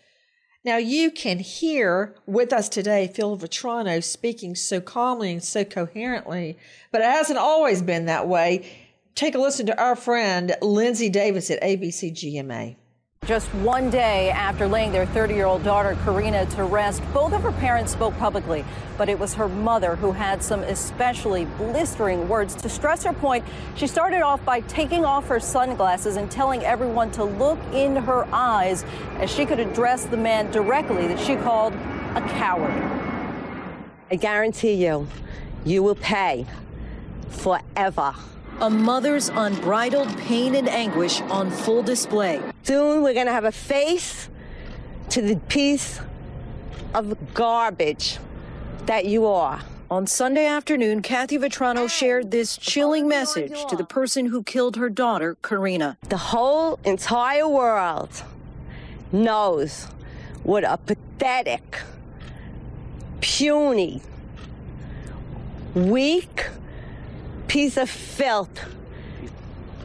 Now, 0.63 0.77
you 0.77 1.11
can 1.11 1.39
hear 1.39 2.15
with 2.25 2.53
us 2.53 2.69
today 2.69 3.11
Phil 3.13 3.37
Vetrano 3.37 4.01
speaking 4.01 4.55
so 4.55 4.79
calmly 4.79 5.33
and 5.33 5.43
so 5.43 5.65
coherently, 5.65 6.57
but 6.89 7.01
it 7.01 7.11
hasn't 7.11 7.37
always 7.37 7.81
been 7.81 8.05
that 8.05 8.29
way. 8.29 8.65
Take 9.13 9.35
a 9.35 9.39
listen 9.39 9.65
to 9.65 9.77
our 9.77 9.97
friend 9.97 10.55
Linsey 10.61 11.11
Davis 11.11 11.51
at 11.51 11.61
ABC 11.61 12.13
GMA. 12.13 12.77
Just 13.25 13.47
one 13.55 13.89
day 13.89 14.31
after 14.31 14.67
laying 14.67 14.91
their 14.91 15.05
30 15.05 15.33
year 15.33 15.45
old 15.45 15.63
daughter, 15.63 15.97
Karina, 16.03 16.45
to 16.47 16.65
rest, 16.65 17.01
both 17.13 17.31
of 17.31 17.41
her 17.43 17.53
parents 17.53 17.93
spoke 17.93 18.17
publicly, 18.17 18.65
but 18.97 19.07
it 19.07 19.17
was 19.17 19.33
her 19.35 19.47
mother 19.47 19.95
who 19.95 20.11
had 20.11 20.43
some 20.43 20.59
especially 20.63 21.45
blistering 21.57 22.27
words. 22.27 22.53
To 22.55 22.67
stress 22.67 23.05
her 23.05 23.13
point, 23.13 23.45
she 23.75 23.87
started 23.87 24.21
off 24.21 24.43
by 24.43 24.59
taking 24.61 25.05
off 25.05 25.29
her 25.29 25.39
sunglasses 25.39 26.17
and 26.17 26.29
telling 26.29 26.65
everyone 26.65 27.11
to 27.11 27.23
look 27.23 27.59
in 27.71 27.95
her 27.95 28.27
eyes 28.33 28.83
as 29.19 29.31
she 29.31 29.45
could 29.45 29.59
address 29.59 30.03
the 30.03 30.17
man 30.17 30.51
directly 30.51 31.07
that 31.07 31.19
she 31.19 31.37
called 31.37 31.71
a 32.15 32.21
coward. 32.31 32.73
I 34.11 34.15
guarantee 34.15 34.73
you, 34.73 35.07
you 35.63 35.81
will 35.81 35.95
pay 35.95 36.45
forever. 37.29 38.15
A 38.63 38.69
mother's 38.69 39.27
unbridled 39.27 40.17
pain 40.19 40.55
and 40.55 40.69
anguish 40.69 41.19
on 41.23 41.51
full 41.51 41.83
display. 41.83 42.41
Soon 42.63 43.01
we're 43.01 43.13
going 43.13 43.25
to 43.25 43.33
have 43.33 43.43
a 43.43 43.51
face 43.51 44.29
to 45.09 45.21
the 45.21 45.35
piece 45.49 45.99
of 46.93 47.33
garbage 47.33 48.19
that 48.85 49.03
you 49.03 49.25
are. 49.25 49.59
On 49.91 50.07
Sunday 50.07 50.45
afternoon, 50.45 51.01
Kathy 51.01 51.37
Vetrano 51.37 51.89
shared 51.89 52.31
this 52.31 52.55
chilling 52.55 53.05
message 53.05 53.65
to 53.65 53.75
the 53.75 53.83
person 53.83 54.27
who 54.27 54.43
killed 54.43 54.77
her 54.77 54.89
daughter, 54.89 55.35
Karina. 55.41 55.97
The 56.07 56.15
whole 56.15 56.79
entire 56.85 57.49
world 57.49 58.23
knows 59.11 59.87
what 60.43 60.63
a 60.63 60.77
pathetic, 60.77 61.81
puny, 63.19 64.01
weak 65.75 66.45
piece 67.53 67.77
of 67.77 67.87
filth 67.87 68.65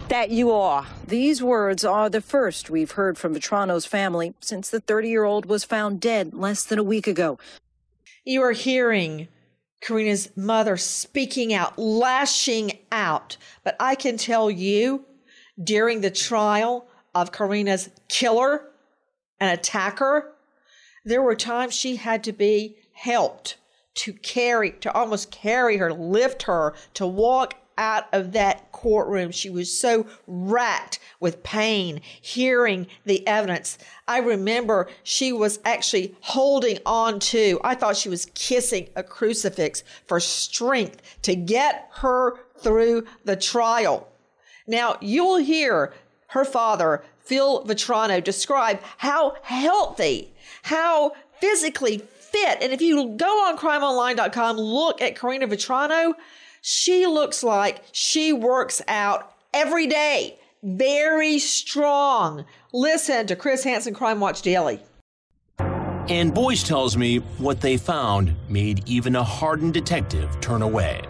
that 0.09 0.31
you 0.31 0.51
are. 0.51 0.87
These 1.07 1.43
words 1.43 1.85
are 1.85 2.09
the 2.09 2.23
first 2.23 2.71
we've 2.71 2.93
heard 2.93 3.19
from 3.19 3.35
Vetrano's 3.35 3.85
family 3.85 4.33
since 4.41 4.71
the 4.71 4.81
30 4.81 5.11
year 5.11 5.25
old 5.25 5.45
was 5.45 5.65
found 5.65 6.01
dead 6.01 6.33
less 6.33 6.65
than 6.65 6.79
a 6.79 6.83
week 6.83 7.07
ago. 7.07 7.39
You 8.25 8.41
are 8.41 8.53
hearing 8.53 9.29
Karina's 9.83 10.35
mother 10.35 10.79
speaking 10.79 11.53
out, 11.53 11.79
lashing 11.79 12.73
out. 12.91 13.37
But 13.65 13.77
I 13.79 13.97
can 13.97 14.17
tell 14.17 14.51
you, 14.51 15.05
during 15.63 16.01
the 16.01 16.11
trial 16.11 16.87
of 17.15 17.33
Karina's 17.33 17.91
killer 18.09 18.63
and 19.39 19.53
attacker, 19.53 20.33
there 21.05 21.21
were 21.21 21.35
times 21.35 21.75
she 21.75 21.97
had 21.97 22.25
to 22.25 22.33
be 22.33 22.77
helped 22.95 23.59
to 23.99 24.13
carry, 24.13 24.71
to 24.73 24.93
almost 24.93 25.31
carry 25.31 25.77
her, 25.77 25.93
lift 25.93 26.45
her, 26.45 26.75
to 26.95 27.07
walk 27.07 27.55
out 27.77 28.07
of 28.13 28.33
that 28.33 28.71
courtroom. 28.73 29.31
She 29.31 29.51
was 29.51 29.77
so 29.77 30.07
racked 30.27 30.99
with 31.21 31.43
pain 31.43 32.01
hearing 32.21 32.87
the 33.05 33.27
evidence. 33.27 33.79
I 34.07 34.19
remember 34.19 34.89
she 35.03 35.33
was 35.33 35.61
actually 35.65 36.17
holding 36.21 36.79
on 36.87 37.21
to, 37.21 37.61
I 37.63 37.75
thought 37.75 37.97
she 37.97 38.09
was 38.09 38.27
kissing 38.35 38.89
a 38.97 39.03
crucifix 39.03 39.83
for 40.07 40.21
strength 40.21 41.03
to 41.23 41.35
get 41.35 41.89
her 41.95 42.39
through 42.59 43.07
the 43.25 43.37
trial. 43.37 44.09
Now, 44.67 44.97
you'll 45.01 45.39
hear 45.39 45.93
her 46.29 46.45
father, 46.45 47.05
Phil 47.21 47.65
Vetrano, 47.65 48.23
describe 48.23 48.81
how 48.99 49.37
healthy, 49.43 50.35
how 50.63 51.13
physically 51.41 52.03
fit. 52.33 52.59
And 52.63 52.73
if 52.73 52.81
you 52.81 53.15
go 53.17 53.47
on 53.47 53.59
crimeonline.com, 53.59 54.57
look 54.57 55.01
at 55.03 55.19
Karina 55.19 55.49
Vetrano, 55.49 56.15
she 56.61 57.07
looks 57.07 57.43
like 57.43 57.83
she 57.93 58.33
works 58.33 58.83
out 58.89 59.33
every 59.55 59.87
day. 59.87 60.39
Very 60.63 61.39
strong. 61.39 62.45
Listen 62.73 63.27
to 63.29 63.37
Chris 63.37 63.65
Hansen 63.65 63.95
Crime 63.95 64.21
Watch 64.21 64.43
Daily. 64.43 64.81
And 66.09 66.33
Boyce 66.33 66.63
tells 66.63 66.97
me 66.97 67.19
what 67.37 67.61
they 67.61 67.77
found 67.77 68.35
made 68.49 68.83
even 68.87 69.15
a 69.15 69.23
hardened 69.23 69.75
detective 69.75 70.41
turn 70.41 70.63
away. 70.63 71.03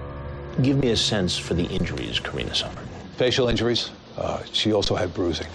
Give 0.61 0.77
me 0.77 0.91
a 0.91 0.97
sense 0.97 1.39
for 1.39 1.55
the 1.55 1.65
injuries 1.65 2.19
Karina 2.19 2.55
suffered. 2.55 2.87
Facial 3.17 3.49
injuries. 3.49 3.91
Uh, 4.17 4.43
she 4.53 4.73
also 4.73 4.97
had 4.97 5.15
bruising 5.15 5.47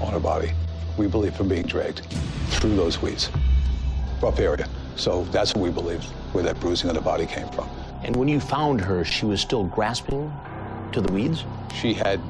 on 0.00 0.12
her 0.12 0.18
body. 0.18 0.52
We 0.98 1.06
believe 1.06 1.36
from 1.36 1.48
being 1.48 1.62
dragged 1.62 2.00
through 2.48 2.74
those 2.74 3.00
weeds. 3.00 3.30
Rough 4.20 4.40
area. 4.40 4.68
So 4.96 5.24
that's 5.24 5.54
what 5.54 5.62
we 5.62 5.70
believe, 5.70 6.04
where 6.32 6.44
that 6.44 6.60
bruising 6.60 6.88
on 6.88 6.94
the 6.94 7.00
body 7.00 7.26
came 7.26 7.48
from. 7.48 7.68
And 8.02 8.16
when 8.16 8.28
you 8.28 8.40
found 8.40 8.80
her, 8.80 9.04
she 9.04 9.26
was 9.26 9.40
still 9.40 9.64
grasping 9.64 10.32
to 10.92 11.00
the 11.00 11.12
weeds? 11.12 11.44
She 11.80 11.94
had 11.94 12.20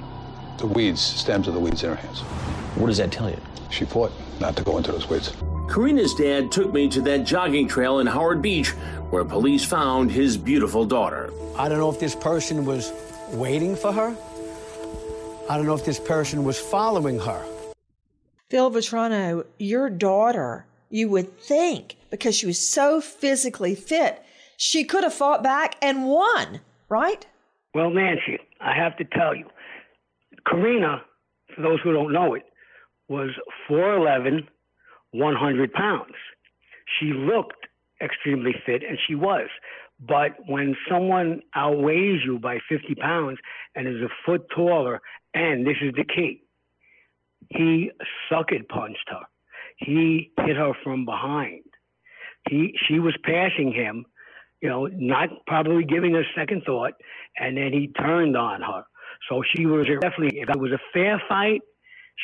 the 0.59 0.67
weeds, 0.67 1.01
stems 1.01 1.49
of 1.49 1.55
the 1.55 1.61
weeds 1.61 1.83
in 1.83 1.91
her 1.91 1.97
hands. 1.97 2.21
What 2.77 2.87
does 2.87 2.99
that 2.99 3.11
tell 3.11 3.29
you? 3.29 3.41
She 3.71 3.85
fought 3.85 4.13
not 4.41 4.57
to 4.57 4.63
go 4.63 4.77
into 4.77 4.93
those 4.93 5.09
weeds. 5.09 5.31
Karina's 5.69 6.15
dad 6.15 6.53
took 6.53 6.73
me 6.73 6.89
to 6.91 7.01
that 7.03 7.25
jogging 7.25 7.67
trail 7.67 8.01
in 8.01 8.07
Howard 8.07 8.43
Beach 8.43 8.71
where 9.11 9.25
police 9.25 9.65
found 9.65 10.11
his 10.11 10.37
beautiful 10.37 10.85
daughter. 10.85 11.33
I 11.57 11.69
don't 11.69 11.79
know 11.79 11.91
if 11.91 11.99
this 11.99 12.15
person 12.15 12.65
was 12.65 12.93
waiting 13.31 13.77
for 13.77 13.93
her. 13.93 14.17
I 15.49 15.57
don't 15.57 15.67
know 15.67 15.75
if 15.75 15.85
this 15.85 15.99
person 15.99 16.45
was 16.45 16.59
following 16.59 17.19
her. 17.21 17.45
Phil 18.49 18.71
Vetrano, 18.71 19.47
your 19.59 19.89
daughter, 19.89 20.67
you 20.93 21.09
would 21.09 21.39
think, 21.41 21.97
because 22.11 22.37
she 22.37 22.47
was 22.47 22.61
so 22.61 23.01
physically 23.01 23.75
fit, 23.75 24.23
she 24.59 24.85
could 24.85 25.03
have 25.03 25.15
fought 25.15 25.43
back 25.43 25.77
and 25.81 26.07
won, 26.07 26.61
right? 26.89 27.27
Well, 27.75 27.91
Nancy, 27.91 28.39
I 28.61 28.75
have 28.77 28.97
to 28.99 29.05
tell 29.05 29.35
you, 29.35 29.47
Karina, 30.47 31.03
for 31.55 31.63
those 31.63 31.81
who 31.83 31.93
don't 31.93 32.13
know 32.13 32.35
it, 32.35 32.43
was 33.09 33.31
4'11, 33.69 34.47
100 35.13 35.73
pounds. 35.73 36.15
She 37.01 37.07
looked 37.07 37.67
extremely 38.03 38.53
fit, 38.67 38.83
and 38.87 38.99
she 39.07 39.15
was. 39.15 39.49
But 39.99 40.37
when 40.47 40.77
someone 40.91 41.41
outweighs 41.55 42.21
you 42.25 42.39
by 42.39 42.59
50 42.69 42.97
pounds 42.97 43.39
and 43.75 43.89
is 43.89 44.03
a 44.03 44.09
foot 44.27 44.47
taller, 44.55 45.01
and 45.33 45.67
this 45.67 45.77
is 45.81 45.95
the 45.95 46.05
key, 46.05 46.43
he 47.49 47.91
sucker 48.29 48.59
punched 48.69 49.09
her. 49.09 49.23
He 49.79 50.33
hit 50.45 50.57
her 50.57 50.73
from 50.83 51.05
behind. 51.05 51.65
He, 52.49 52.75
she 52.87 52.99
was 52.99 53.15
passing 53.25 53.73
him, 53.73 54.05
you 54.61 54.69
know, 54.69 54.89
not 54.93 55.29
probably 55.47 55.85
giving 55.85 56.17
a 56.17 56.23
second 56.37 56.63
thought, 56.65 56.93
and 57.39 57.57
then 57.57 57.73
he 57.73 57.89
turned 57.89 58.37
on 58.37 58.63
her. 58.63 58.85
So 59.29 59.43
she 59.55 59.67
was 59.67 59.87
definitely, 60.01 60.41
if 60.41 60.49
it 60.49 60.59
was 60.59 60.73
a 60.73 60.81
fair 60.93 61.23
fight, 61.29 61.61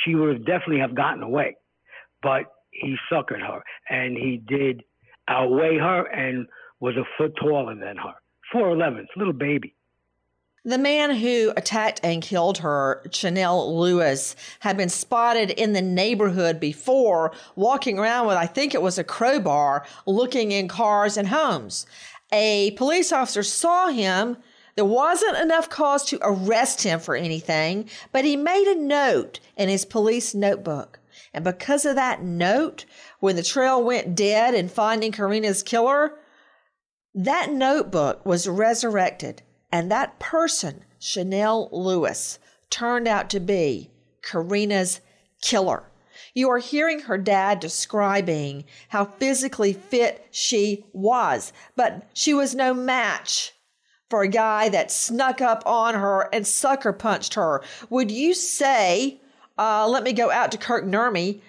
she 0.05 0.15
would 0.15 0.35
have 0.35 0.47
definitely 0.47 0.81
have 0.81 0.95
gotten 0.95 1.23
away. 1.23 1.57
But 2.23 2.45
he 2.71 2.97
suckered 3.11 3.41
her, 3.41 3.63
and 3.89 4.17
he 4.17 4.43
did 4.47 4.83
outweigh 5.29 5.79
her 5.79 6.05
and 6.07 6.47
was 6.81 6.97
a 6.97 7.05
foot 7.17 7.35
taller 7.41 7.75
than 7.75 7.97
her. 7.97 8.15
4'11, 8.55 9.07
little 9.17 9.33
baby. 9.33 9.75
The 10.65 10.79
man 10.79 11.15
who 11.15 11.53
attacked 11.57 12.01
and 12.03 12.21
killed 12.21 12.59
her, 12.59 13.03
Chanel 13.13 13.79
Lewis, 13.79 14.35
had 14.61 14.77
been 14.77 14.89
spotted 14.89 15.51
in 15.51 15.73
the 15.73 15.81
neighborhood 15.81 16.59
before, 16.59 17.33
walking 17.55 17.99
around 17.99 18.27
with, 18.27 18.37
I 18.37 18.47
think 18.47 18.75
it 18.75 18.83
was 18.83 18.99
a 18.99 19.05
crowbar, 19.05 19.87
looking 20.05 20.51
in 20.51 20.67
cars 20.67 21.17
and 21.17 21.29
homes. 21.29 21.87
A 22.33 22.73
police 22.73 23.13
officer 23.13 23.45
saw 23.45 23.89
him. 23.89 24.37
There 24.75 24.85
wasn't 24.85 25.39
enough 25.39 25.71
cause 25.71 26.05
to 26.07 26.19
arrest 26.23 26.83
him 26.83 26.99
for 26.99 27.15
anything, 27.15 27.89
but 28.13 28.25
he 28.25 28.37
made 28.37 28.67
a 28.67 28.79
note 28.79 29.39
in 29.57 29.69
his 29.69 29.85
police 29.85 30.35
notebook. 30.35 30.99
And 31.33 31.45
because 31.45 31.87
of 31.87 31.95
that 31.95 32.23
note, 32.23 32.85
when 33.21 33.37
the 33.37 33.43
trail 33.45 33.83
went 33.83 34.17
dead 34.17 34.55
in 34.55 34.69
finding 34.69 35.13
Karina's 35.13 35.63
killer, 35.63 36.19
that 37.15 37.51
notebook 37.53 38.27
was 38.27 38.49
resurrected 38.49 39.43
and 39.71 39.91
that 39.91 40.19
person, 40.19 40.85
Chanel 40.99 41.69
Lewis, 41.73 42.39
turned 42.71 43.09
out 43.09 43.31
to 43.31 43.41
be 43.41 43.91
Karina's 44.23 45.01
killer. 45.41 45.85
You 46.35 46.51
are 46.51 46.59
hearing 46.59 47.01
her 47.01 47.19
dad 47.19 47.61
describing 47.61 48.65
how 48.89 49.05
physically 49.05 49.73
fit 49.73 50.27
she 50.31 50.85
was, 50.93 51.53
but 51.77 52.09
she 52.13 52.35
was 52.35 52.55
no 52.55 52.75
match 52.75 53.53
for 54.11 54.23
a 54.23 54.29
guy 54.29 54.69
that 54.69 54.91
snuck 54.91 55.41
up 55.41 55.63
on 55.67 55.95
her 55.95 56.29
and 56.33 56.47
sucker 56.47 56.93
punched 56.93 57.35
her. 57.35 57.63
Would 57.91 58.11
you 58.11 58.35
say, 58.35 59.21
uh, 59.59 59.87
let 59.89 60.03
me 60.03 60.13
go 60.13 60.31
out 60.31 60.53
to 60.53 60.59
Kirk 60.59 60.85
Nurmi, 60.85 61.41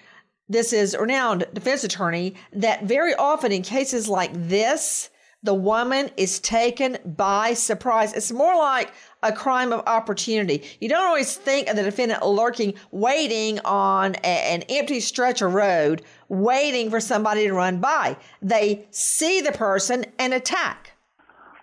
this 0.48 0.72
is 0.72 0.96
renowned 0.98 1.46
defense 1.54 1.84
attorney, 1.84 2.34
that 2.52 2.84
very 2.84 3.14
often 3.14 3.52
in 3.52 3.62
cases 3.62 4.08
like 4.08 4.32
this, 4.34 5.09
the 5.42 5.54
woman 5.54 6.10
is 6.16 6.38
taken 6.40 6.98
by 7.04 7.54
surprise. 7.54 8.12
It's 8.12 8.32
more 8.32 8.56
like 8.56 8.92
a 9.22 9.32
crime 9.32 9.72
of 9.72 9.82
opportunity. 9.86 10.62
You 10.80 10.88
don't 10.88 11.04
always 11.04 11.36
think 11.36 11.68
of 11.68 11.76
the 11.76 11.82
defendant 11.82 12.24
lurking, 12.24 12.74
waiting 12.90 13.58
on 13.64 14.16
a, 14.16 14.26
an 14.26 14.62
empty 14.68 15.00
stretch 15.00 15.40
of 15.42 15.54
road, 15.54 16.02
waiting 16.28 16.90
for 16.90 17.00
somebody 17.00 17.46
to 17.46 17.52
run 17.52 17.80
by. 17.80 18.16
They 18.42 18.86
see 18.90 19.40
the 19.40 19.52
person 19.52 20.04
and 20.18 20.34
attack. 20.34 20.92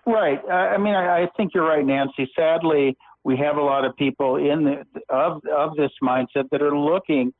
Right. 0.06 0.40
I 0.50 0.78
mean, 0.78 0.94
I, 0.94 1.22
I 1.22 1.28
think 1.36 1.52
you're 1.54 1.68
right, 1.68 1.84
Nancy. 1.84 2.30
Sadly, 2.34 2.96
we 3.24 3.36
have 3.36 3.56
a 3.56 3.62
lot 3.62 3.84
of 3.84 3.94
people 3.96 4.36
in 4.36 4.64
the 4.64 4.84
of 5.14 5.42
of 5.54 5.76
this 5.76 5.90
mindset 6.02 6.48
that 6.50 6.62
are 6.62 6.76
looking 6.76 7.32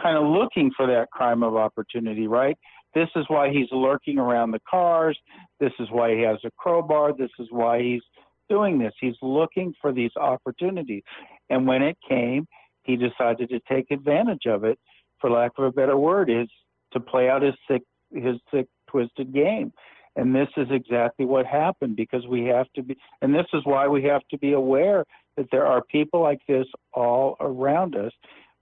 kind 0.00 0.16
of 0.16 0.24
looking 0.24 0.70
for 0.76 0.86
that 0.86 1.10
crime 1.10 1.42
of 1.42 1.54
opportunity, 1.54 2.26
right? 2.26 2.56
This 2.94 3.08
is 3.16 3.24
why 3.28 3.50
he's 3.50 3.68
lurking 3.72 4.18
around 4.18 4.52
the 4.52 4.60
cars. 4.68 5.18
This 5.60 5.72
is 5.80 5.88
why 5.90 6.14
he 6.14 6.22
has 6.22 6.38
a 6.44 6.50
crowbar. 6.56 7.12
This 7.16 7.30
is 7.38 7.48
why 7.50 7.82
he's 7.82 8.02
doing 8.48 8.78
this. 8.78 8.92
He's 9.00 9.16
looking 9.22 9.74
for 9.80 9.92
these 9.92 10.12
opportunities. 10.16 11.02
And 11.50 11.66
when 11.66 11.82
it 11.82 11.96
came, 12.08 12.46
he 12.84 12.96
decided 12.96 13.48
to 13.50 13.60
take 13.68 13.90
advantage 13.90 14.46
of 14.46 14.64
it, 14.64 14.78
for 15.20 15.30
lack 15.30 15.52
of 15.58 15.64
a 15.64 15.72
better 15.72 15.96
word, 15.96 16.30
is 16.30 16.48
to 16.92 17.00
play 17.00 17.28
out 17.28 17.42
his 17.42 17.54
sick, 17.68 17.82
his 18.12 18.36
sick, 18.52 18.66
twisted 18.88 19.32
game. 19.32 19.72
And 20.16 20.34
this 20.34 20.48
is 20.56 20.68
exactly 20.70 21.26
what 21.26 21.46
happened 21.46 21.96
because 21.96 22.24
we 22.28 22.44
have 22.44 22.66
to 22.76 22.82
be, 22.82 22.96
and 23.20 23.34
this 23.34 23.46
is 23.52 23.62
why 23.64 23.88
we 23.88 24.04
have 24.04 24.22
to 24.30 24.38
be 24.38 24.52
aware 24.52 25.04
that 25.36 25.46
there 25.50 25.66
are 25.66 25.82
people 25.90 26.20
like 26.20 26.38
this 26.46 26.66
all 26.92 27.36
around 27.40 27.96
us 27.96 28.12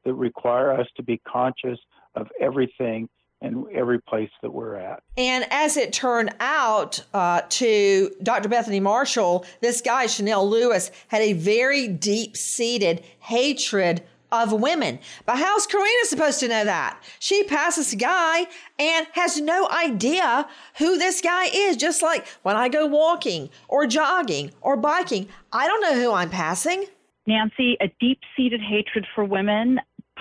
that 0.05 0.15
require 0.15 0.73
us 0.73 0.87
to 0.97 1.03
be 1.03 1.21
conscious 1.31 1.79
of 2.15 2.29
everything 2.41 3.09
and 3.43 3.67
every 3.75 4.01
place 4.01 4.31
that 4.41 4.51
we're 4.51 4.77
at. 4.77 5.03
And 5.17 5.45
as 5.51 5.77
it 5.77 5.93
turned 5.93 6.35
out 6.41 7.05
uh, 7.13 7.43
to 7.49 8.11
Dr. 8.23 8.49
Bethany 8.49 8.81
Marshall, 8.81 9.45
this 9.61 9.81
guy, 9.81 10.07
Chanel 10.07 10.49
Lewis, 10.49 10.91
had 11.09 11.23
a 11.23 11.33
very 11.35 11.89
deep 11.89 12.37
seated 12.37 13.05
hatred 13.19 14.03
of 14.33 14.51
women. 14.51 14.99
But 15.27 15.37
how's 15.37 15.67
Karina 15.67 16.05
supposed 16.05 16.41
to 16.41 16.49
know 16.49 16.65
that? 16.65 17.01
She 17.19 17.45
passes 17.45 17.93
a 17.93 17.97
guy 17.97 18.47
and 18.79 19.07
has 19.13 19.41
no 19.41 19.69
idea 19.69 20.49
who 20.79 20.97
this 20.97 21.21
guy 21.21 21.45
is. 21.53 21.77
Just 21.77 22.03
like 22.03 22.27
when 22.43 22.57
I 22.57 22.69
go 22.69 22.87
walking 22.87 23.51
or 23.69 23.87
jogging 23.87 24.51
or 24.63 24.77
biking, 24.77 25.29
I 25.53 25.67
don't 25.69 25.83
know 25.83 25.95
who 25.95 26.13
I'm 26.13 26.31
passing. 26.31 26.87
Nancy, 27.27 27.77
a 27.81 27.93
deep 28.01 28.19
seated 28.37 28.61
hatred 28.61 29.07
for 29.15 29.25
women 29.25 29.79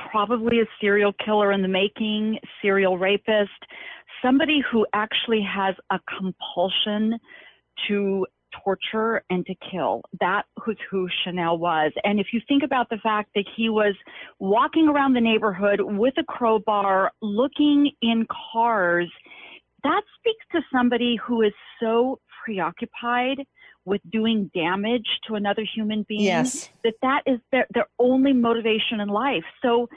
probably 0.10 0.60
a 0.60 0.66
serial 0.80 1.14
killer 1.24 1.52
in 1.52 1.62
the 1.62 1.68
making, 1.68 2.40
serial 2.62 2.98
rapist, 2.98 3.52
somebody 4.22 4.62
who 4.72 4.86
actually 4.94 5.42
has 5.42 5.76
a 5.92 6.00
compulsion 6.18 7.18
to 7.88 8.26
torture 8.64 9.24
and 9.30 9.46
to 9.46 9.56
kill. 9.72 10.02
That 10.20 10.44
was 10.66 10.78
who 10.90 11.08
Chanel 11.24 11.58
was. 11.58 11.92
And 12.04 12.20
if 12.20 12.28
you 12.34 12.42
think 12.48 12.64
about 12.64 12.90
the 12.90 12.98
fact 12.98 13.30
that 13.36 13.46
he 13.56 13.70
was 13.70 13.96
walking 14.40 14.88
around 14.88 15.14
the 15.14 15.22
neighborhood 15.22 15.80
with 15.82 16.14
a 16.18 16.24
crowbar, 16.24 17.12
looking 17.22 17.92
in 18.02 18.26
cars, 18.52 19.10
that 19.84 20.02
speaks 20.20 20.46
to 20.52 20.62
somebody 20.72 21.18
who 21.26 21.42
is 21.42 21.54
so 21.80 22.20
preoccupied 22.44 23.40
with 23.86 24.02
doing 24.12 24.52
damage 24.54 25.08
to 25.28 25.36
another 25.36 25.64
human 25.76 26.04
being 26.08 26.22
yes. 26.22 26.70
that 26.84 26.94
that 27.02 27.24
is 27.26 27.40
their, 27.52 27.66
their 27.74 27.88
only 28.00 28.34
motivation 28.34 29.00
in 29.00 29.10
life. 29.10 29.44
So 29.62 29.90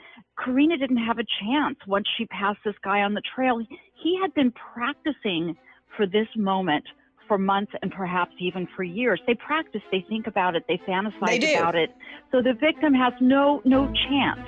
karina 0.43 0.77
didn't 0.77 0.97
have 0.97 1.19
a 1.19 1.25
chance 1.41 1.77
once 1.87 2.07
she 2.17 2.25
passed 2.25 2.59
this 2.65 2.75
guy 2.83 3.01
on 3.01 3.13
the 3.13 3.21
trail. 3.35 3.61
He 4.03 4.19
had 4.21 4.33
been 4.33 4.51
practicing 4.51 5.55
for 5.95 6.05
this 6.07 6.27
moment 6.35 6.83
for 7.27 7.37
months 7.37 7.71
and 7.81 7.91
perhaps 7.91 8.31
even 8.39 8.67
for 8.75 8.83
years. 8.83 9.19
They 9.27 9.35
practice 9.35 9.81
they 9.91 10.05
think 10.07 10.27
about 10.27 10.55
it 10.55 10.63
they 10.67 10.79
fantasize 10.87 11.41
they 11.41 11.55
about 11.55 11.75
it. 11.75 11.91
So 12.31 12.41
the 12.41 12.53
victim 12.53 12.93
has 12.93 13.13
no 13.19 13.61
no 13.65 13.85
chance 14.09 14.47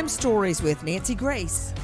Crime 0.00 0.08
Stories 0.08 0.62
with 0.62 0.82
Nancy 0.82 1.14
Grace. 1.14 1.74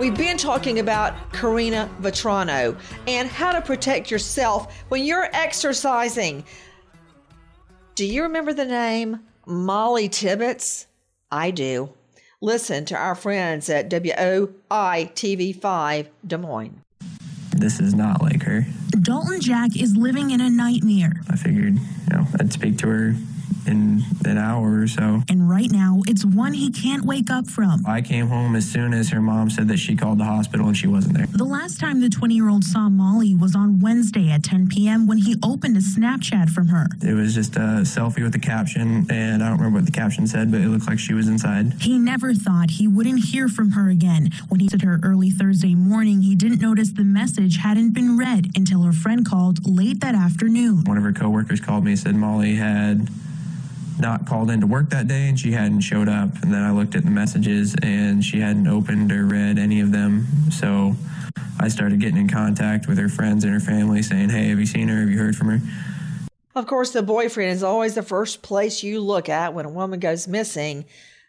We've 0.00 0.16
been 0.16 0.36
talking 0.36 0.80
about 0.80 1.14
Karina 1.32 1.88
Vetrano 2.00 2.76
and 3.06 3.28
how 3.28 3.52
to 3.52 3.60
protect 3.60 4.10
yourself 4.10 4.82
when 4.88 5.04
you're 5.04 5.28
exercising. 5.32 6.42
Do 7.94 8.04
you 8.04 8.24
remember 8.24 8.52
the 8.52 8.64
name 8.64 9.20
Molly 9.46 10.08
Tibbetts? 10.08 10.88
I 11.30 11.52
do. 11.52 11.90
Listen 12.40 12.84
to 12.86 12.96
our 12.96 13.14
friends 13.14 13.70
at 13.70 13.88
WOITV5 13.88 16.08
Des 16.26 16.38
Moines. 16.38 16.80
This 17.52 17.78
is 17.78 17.94
not 17.94 18.22
like 18.22 18.42
her. 18.42 18.66
Dalton 19.02 19.40
Jack 19.40 19.80
is 19.80 19.96
living 19.96 20.32
in 20.32 20.40
a 20.40 20.50
nightmare. 20.50 21.12
I 21.30 21.36
figured, 21.36 21.76
you 21.76 22.10
know, 22.10 22.26
I'd 22.40 22.52
speak 22.52 22.78
to 22.78 22.88
her 22.88 23.14
in 23.66 24.02
an 24.24 24.38
hour 24.38 24.80
or 24.80 24.86
so. 24.86 25.22
And 25.28 25.48
right 25.48 25.70
now, 25.70 26.00
it's 26.06 26.24
one 26.24 26.52
he 26.52 26.70
can't 26.70 27.04
wake 27.04 27.30
up 27.30 27.48
from. 27.48 27.84
I 27.86 28.02
came 28.02 28.28
home 28.28 28.56
as 28.56 28.70
soon 28.70 28.94
as 28.94 29.10
her 29.10 29.20
mom 29.20 29.50
said 29.50 29.68
that 29.68 29.78
she 29.78 29.96
called 29.96 30.18
the 30.18 30.24
hospital 30.24 30.66
and 30.66 30.76
she 30.76 30.86
wasn't 30.86 31.16
there. 31.16 31.26
The 31.26 31.44
last 31.44 31.80
time 31.80 32.00
the 32.00 32.08
20 32.08 32.34
year 32.34 32.48
old 32.48 32.64
saw 32.64 32.88
Molly 32.88 33.34
was 33.34 33.54
on 33.54 33.80
Wednesday 33.80 34.30
at 34.30 34.42
10 34.42 34.68
p.m. 34.68 35.06
when 35.06 35.18
he 35.18 35.36
opened 35.42 35.76
a 35.76 35.80
Snapchat 35.80 36.50
from 36.50 36.68
her. 36.68 36.86
It 37.02 37.14
was 37.14 37.34
just 37.34 37.56
a 37.56 37.82
selfie 37.84 38.22
with 38.22 38.34
a 38.34 38.38
caption, 38.38 39.06
and 39.10 39.42
I 39.42 39.48
don't 39.48 39.58
remember 39.58 39.78
what 39.78 39.86
the 39.86 39.92
caption 39.92 40.26
said, 40.26 40.50
but 40.50 40.60
it 40.60 40.68
looked 40.68 40.86
like 40.86 40.98
she 40.98 41.14
was 41.14 41.28
inside. 41.28 41.74
He 41.80 41.98
never 41.98 42.34
thought 42.34 42.70
he 42.70 42.88
wouldn't 42.88 43.24
hear 43.24 43.48
from 43.48 43.72
her 43.72 43.88
again. 43.88 44.30
When 44.48 44.60
he 44.60 44.68
said 44.68 44.82
her 44.82 45.00
early 45.02 45.30
Thursday 45.30 45.74
morning, 45.74 46.22
he 46.22 46.34
didn't 46.34 46.60
notice 46.60 46.92
the 46.92 47.04
message 47.04 47.58
hadn't 47.58 47.92
been 47.92 48.16
read 48.16 48.50
until 48.56 48.82
her 48.82 48.92
friend 48.92 49.24
called 49.26 49.66
late 49.66 50.00
that 50.00 50.14
afternoon. 50.14 50.84
One 50.84 50.96
of 50.96 51.04
her 51.04 51.12
coworkers 51.12 51.60
called 51.60 51.84
me 51.84 51.92
and 51.92 52.00
said 52.00 52.14
Molly 52.14 52.56
had 52.56 53.08
not 54.02 54.26
called 54.26 54.50
into 54.50 54.66
work 54.66 54.90
that 54.90 55.08
day 55.08 55.28
and 55.28 55.40
she 55.40 55.52
hadn't 55.52 55.80
showed 55.80 56.08
up. 56.08 56.30
And 56.42 56.52
then 56.52 56.62
I 56.62 56.72
looked 56.72 56.94
at 56.94 57.04
the 57.04 57.10
messages 57.10 57.74
and 57.82 58.22
she 58.22 58.40
hadn't 58.40 58.66
opened 58.66 59.10
or 59.10 59.24
read 59.24 59.58
any 59.58 59.80
of 59.80 59.92
them. 59.92 60.26
So 60.50 60.94
I 61.58 61.68
started 61.68 62.00
getting 62.00 62.18
in 62.18 62.28
contact 62.28 62.86
with 62.88 62.98
her 62.98 63.08
friends 63.08 63.44
and 63.44 63.54
her 63.54 63.60
family 63.60 64.02
saying, 64.02 64.28
Hey, 64.28 64.48
have 64.48 64.58
you 64.58 64.66
seen 64.66 64.88
her? 64.88 65.00
Have 65.00 65.08
you 65.08 65.18
heard 65.18 65.36
from 65.36 65.48
her? 65.48 65.60
Of 66.54 66.66
course, 66.66 66.90
the 66.90 67.02
boyfriend 67.02 67.52
is 67.52 67.62
always 67.62 67.94
the 67.94 68.02
first 68.02 68.42
place 68.42 68.82
you 68.82 69.00
look 69.00 69.30
at 69.30 69.54
when 69.54 69.64
a 69.64 69.70
woman 69.70 70.00
goes 70.00 70.28
missing. 70.28 70.84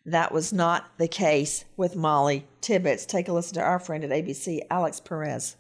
That 0.06 0.34
was 0.34 0.52
not 0.52 0.98
the 0.98 1.08
case 1.08 1.64
with 1.78 1.96
Molly 1.96 2.46
Tibbetts. 2.60 3.06
Take 3.06 3.30
a 3.30 3.34
listen 3.34 3.54
to 3.54 3.62
our 3.62 3.80
friend 3.80 4.04
at 4.04 4.10
ABC, 4.10 4.60
Alex 4.70 5.00
Perez. 5.00 5.56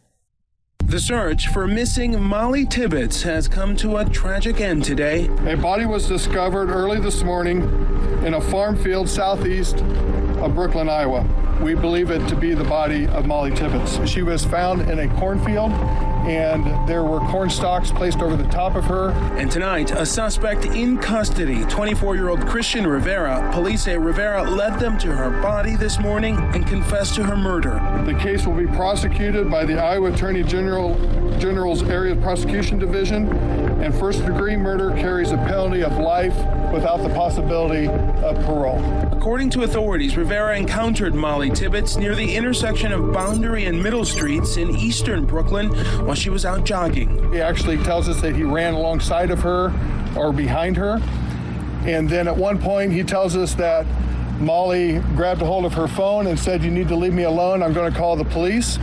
The 0.86 1.00
search 1.00 1.48
for 1.48 1.68
missing 1.68 2.22
Molly 2.22 2.66
Tibbetts 2.66 3.24
has 3.24 3.48
come 3.48 3.76
to 3.78 3.98
a 3.98 4.06
tragic 4.06 4.62
end 4.62 4.84
today. 4.84 5.28
A 5.48 5.58
body 5.58 5.86
was 5.86 6.08
discovered 6.08 6.70
early 6.70 7.00
this 7.00 7.24
morning 7.24 7.64
in 8.24 8.36
a 8.36 8.42
farm 8.42 8.76
field 8.76 9.10
southeast 9.10 9.78
of 9.78 10.54
Brooklyn, 10.54 10.90
Iowa. 10.90 11.26
we 11.62 11.74
believe 11.74 12.12
it 12.12 12.28
to 12.28 12.36
be 12.36 12.54
the 12.54 12.64
body 12.64 13.08
of 13.08 13.26
Molly 13.26 13.52
Tibbetts. 13.52 14.08
She 14.08 14.22
was 14.22 14.46
found 14.46 14.82
in 14.90 15.00
a 15.00 15.08
cornfield 15.18 15.72
and 16.26 16.88
there 16.88 17.04
were 17.04 17.20
corn 17.20 17.50
stalks 17.50 17.92
placed 17.92 18.20
over 18.20 18.36
the 18.36 18.48
top 18.48 18.76
of 18.76 18.86
her. 18.86 19.10
And 19.38 19.52
tonight, 19.52 19.92
a 19.92 20.06
suspect 20.06 20.66
in 20.66 20.98
custody, 20.98 21.64
24 21.66 22.16
year 22.16 22.30
old 22.30 22.46
Christian 22.48 22.88
Rivera. 22.88 23.50
Police 23.54 23.84
say 23.84 23.98
Rivera 23.98 24.44
led 24.44 24.80
them 24.80 24.98
to 25.00 25.16
her 25.16 25.42
body 25.42 25.76
this 25.76 26.00
morning 26.00 26.38
and 26.54 26.66
confessed 26.66 27.16
to 27.16 27.24
her 27.24 27.36
murder. 27.36 27.82
The 28.06 28.14
case 28.16 28.46
will 28.46 28.56
be 28.56 28.68
prosecuted 28.68 29.52
by 29.52 29.66
the 29.66 29.82
Iowa 29.82 30.12
Attorney 30.12 30.44
General 30.44 30.96
General's 31.40 31.84
Area 31.84 32.16
Prosecution 32.16 32.80
Division, 32.80 33.28
and 33.82 33.94
first 33.94 34.26
degree 34.26 34.56
murder 34.56 34.92
carries 34.92 35.32
a 35.32 35.38
penalty 35.38 35.84
of 35.84 35.98
life 35.98 36.36
without 36.72 37.04
the 37.04 37.10
possibility 37.10 37.88
of 37.88 38.36
parole. 38.46 38.80
According 39.12 39.50
to 39.52 39.64
authorities, 39.64 40.16
Rivera 40.16 40.58
encountered 40.58 41.14
Molly 41.14 41.50
Tibbetts 41.50 41.98
near 41.98 42.16
the 42.16 42.36
intersection 42.36 42.92
of 42.92 43.12
Boundary 43.12 43.66
and 43.66 43.82
Middle 43.82 44.06
Streets 44.06 44.58
in 44.58 44.76
eastern 44.76 45.26
Brooklyn 45.26 45.70
while 46.14 46.20
she 46.20 46.30
was 46.30 46.46
out 46.46 46.64
jogging. 46.64 47.34
He 47.34 47.42
actually 47.42 47.78
tells 47.78 48.08
us 48.08 48.22
that 48.22 48.36
he 48.36 48.44
ran 48.44 48.76
alongside 48.76 49.32
of 49.32 49.40
her 49.40 49.74
or 50.16 50.32
behind 50.32 50.78
her. 50.78 51.02
And 51.88 52.08
then 52.08 52.28
at 52.28 52.38
one 52.38 52.60
point, 52.60 52.92
he 52.92 53.02
tells 53.02 53.36
us 53.36 53.56
that 53.56 53.88
Molly 54.40 55.00
grabbed 55.16 55.42
a 55.42 55.46
hold 55.46 55.66
of 55.66 55.74
her 55.74 55.88
phone 55.88 56.28
and 56.28 56.38
said, 56.38 56.64
You 56.64 56.70
need 56.70 56.88
to 56.90 56.96
leave 56.96 57.16
me 57.16 57.24
alone. 57.24 57.64
I'm 57.64 57.74
going 57.74 57.92
to 57.92 57.98
call 57.98 58.16
the 58.16 58.26
police. 58.26 58.78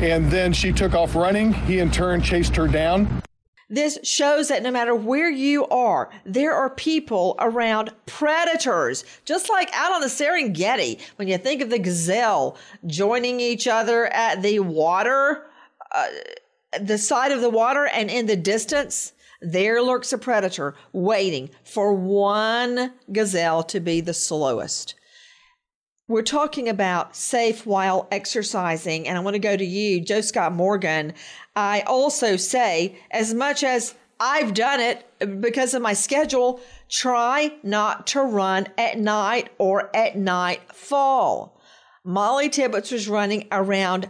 And 0.00 0.30
then 0.30 0.52
she 0.52 0.70
took 0.70 0.92
off 0.92 1.14
running. 1.14 1.54
He, 1.54 1.78
in 1.78 1.90
turn, 1.90 2.20
chased 2.20 2.54
her 2.56 2.68
down. 2.68 3.22
This 3.70 3.98
shows 4.02 4.48
that 4.48 4.62
no 4.62 4.70
matter 4.70 4.94
where 4.94 5.30
you 5.30 5.66
are, 5.68 6.10
there 6.26 6.52
are 6.52 6.68
people 6.68 7.36
around 7.38 7.90
predators. 8.04 9.02
Just 9.24 9.48
like 9.48 9.70
out 9.72 9.92
on 9.92 10.02
the 10.02 10.08
Serengeti, 10.08 11.00
when 11.16 11.26
you 11.26 11.38
think 11.38 11.62
of 11.62 11.70
the 11.70 11.78
gazelle 11.78 12.58
joining 12.86 13.40
each 13.40 13.66
other 13.66 14.06
at 14.08 14.42
the 14.42 14.60
water, 14.60 15.47
uh, 15.92 16.06
the 16.80 16.98
side 16.98 17.32
of 17.32 17.40
the 17.40 17.50
water, 17.50 17.86
and 17.86 18.10
in 18.10 18.26
the 18.26 18.36
distance, 18.36 19.12
there 19.40 19.80
lurks 19.82 20.12
a 20.12 20.18
predator 20.18 20.74
waiting 20.92 21.50
for 21.64 21.94
one 21.94 22.92
gazelle 23.12 23.62
to 23.64 23.80
be 23.80 24.00
the 24.00 24.14
slowest. 24.14 24.94
We're 26.08 26.22
talking 26.22 26.68
about 26.68 27.14
safe 27.14 27.66
while 27.66 28.08
exercising, 28.10 29.06
and 29.06 29.18
I 29.18 29.20
want 29.20 29.34
to 29.34 29.40
go 29.40 29.56
to 29.56 29.64
you, 29.64 30.00
Joe 30.00 30.22
Scott 30.22 30.52
Morgan. 30.54 31.12
I 31.54 31.82
also 31.82 32.36
say, 32.36 32.98
as 33.10 33.34
much 33.34 33.62
as 33.62 33.94
I've 34.18 34.54
done 34.54 34.80
it 34.80 35.06
because 35.40 35.74
of 35.74 35.82
my 35.82 35.92
schedule, 35.92 36.60
try 36.88 37.52
not 37.62 38.06
to 38.08 38.22
run 38.22 38.68
at 38.78 38.98
night 38.98 39.50
or 39.58 39.94
at 39.94 40.16
nightfall. 40.16 41.60
Molly 42.04 42.48
Tibbetts 42.48 42.90
was 42.90 43.08
running 43.08 43.46
around 43.52 44.08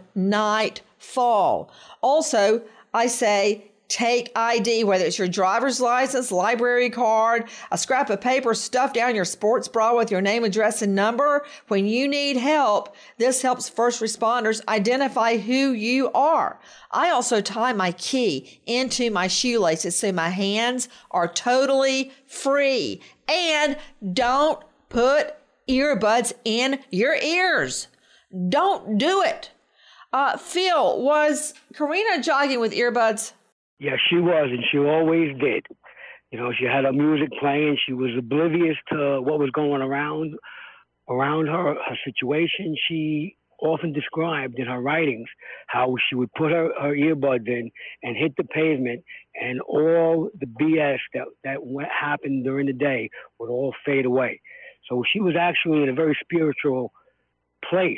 nightfall. 0.99 1.71
Also, 2.01 2.61
I 2.93 3.07
say 3.07 3.65
take 3.87 4.31
ID, 4.35 4.83
whether 4.83 5.03
it's 5.03 5.17
your 5.17 5.27
driver's 5.27 5.81
license, 5.81 6.31
library 6.31 6.91
card, 6.91 7.49
a 7.71 7.77
scrap 7.77 8.11
of 8.11 8.21
paper 8.21 8.53
stuffed 8.53 8.93
down 8.93 9.15
your 9.15 9.25
sports 9.25 9.67
bra 9.67 9.95
with 9.95 10.11
your 10.11 10.21
name, 10.21 10.43
address, 10.43 10.83
and 10.83 10.93
number. 10.93 11.43
When 11.69 11.87
you 11.87 12.07
need 12.07 12.37
help, 12.37 12.95
this 13.17 13.41
helps 13.41 13.67
first 13.67 13.99
responders 13.99 14.61
identify 14.67 15.37
who 15.37 15.71
you 15.71 16.11
are. 16.11 16.59
I 16.91 17.09
also 17.09 17.41
tie 17.41 17.73
my 17.73 17.91
key 17.93 18.61
into 18.67 19.09
my 19.09 19.27
shoelaces 19.27 19.95
so 19.95 20.11
my 20.11 20.29
hands 20.29 20.87
are 21.09 21.27
totally 21.27 22.11
free. 22.27 23.01
And 23.27 23.75
don't 24.13 24.63
put 24.89 25.33
earbuds 25.67 26.33
in 26.45 26.79
your 26.91 27.15
ears. 27.15 27.87
Don't 28.49 28.99
do 28.99 29.23
it. 29.23 29.49
Uh, 30.11 30.37
Phil, 30.37 31.01
was 31.01 31.53
Karina 31.73 32.21
jogging 32.23 32.59
with 32.59 32.73
earbuds? 32.73 33.33
Yeah, 33.79 33.95
she 34.09 34.17
was, 34.17 34.49
and 34.51 34.63
she 34.71 34.77
always 34.77 35.37
did. 35.39 35.65
You 36.31 36.39
know, 36.39 36.51
she 36.57 36.65
had 36.65 36.85
her 36.85 36.93
music 36.93 37.29
playing. 37.39 37.77
She 37.85 37.93
was 37.93 38.11
oblivious 38.17 38.75
to 38.91 39.21
what 39.21 39.39
was 39.39 39.49
going 39.51 39.81
around 39.81 40.35
around 41.09 41.47
her, 41.47 41.73
her 41.73 41.97
situation. 42.05 42.75
She 42.87 43.35
often 43.61 43.93
described 43.93 44.57
in 44.57 44.67
her 44.67 44.79
writings 44.81 45.27
how 45.67 45.95
she 46.07 46.15
would 46.15 46.31
put 46.33 46.51
her, 46.51 46.69
her 46.79 46.95
earbuds 46.95 47.47
in 47.47 47.71
and 48.03 48.15
hit 48.15 48.35
the 48.37 48.43
pavement, 48.43 49.03
and 49.39 49.59
all 49.61 50.29
the 50.39 50.45
BS 50.45 50.99
that 51.13 51.25
that 51.43 51.63
went, 51.63 51.89
happened 51.89 52.43
during 52.43 52.67
the 52.67 52.73
day 52.73 53.09
would 53.39 53.49
all 53.49 53.73
fade 53.85 54.05
away. 54.05 54.41
So 54.87 55.03
she 55.11 55.19
was 55.19 55.35
actually 55.39 55.83
in 55.83 55.89
a 55.89 55.93
very 55.93 56.17
spiritual 56.23 56.91
place 57.69 57.97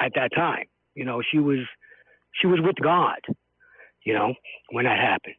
at 0.00 0.12
that 0.14 0.30
time. 0.34 0.66
You 0.94 1.04
know, 1.04 1.22
she 1.30 1.38
was 1.38 1.58
she 2.40 2.46
was 2.46 2.60
with 2.62 2.76
God 2.82 3.18
you 4.04 4.14
know, 4.14 4.34
when 4.70 4.84
that 4.84 4.98
happened. 4.98 5.34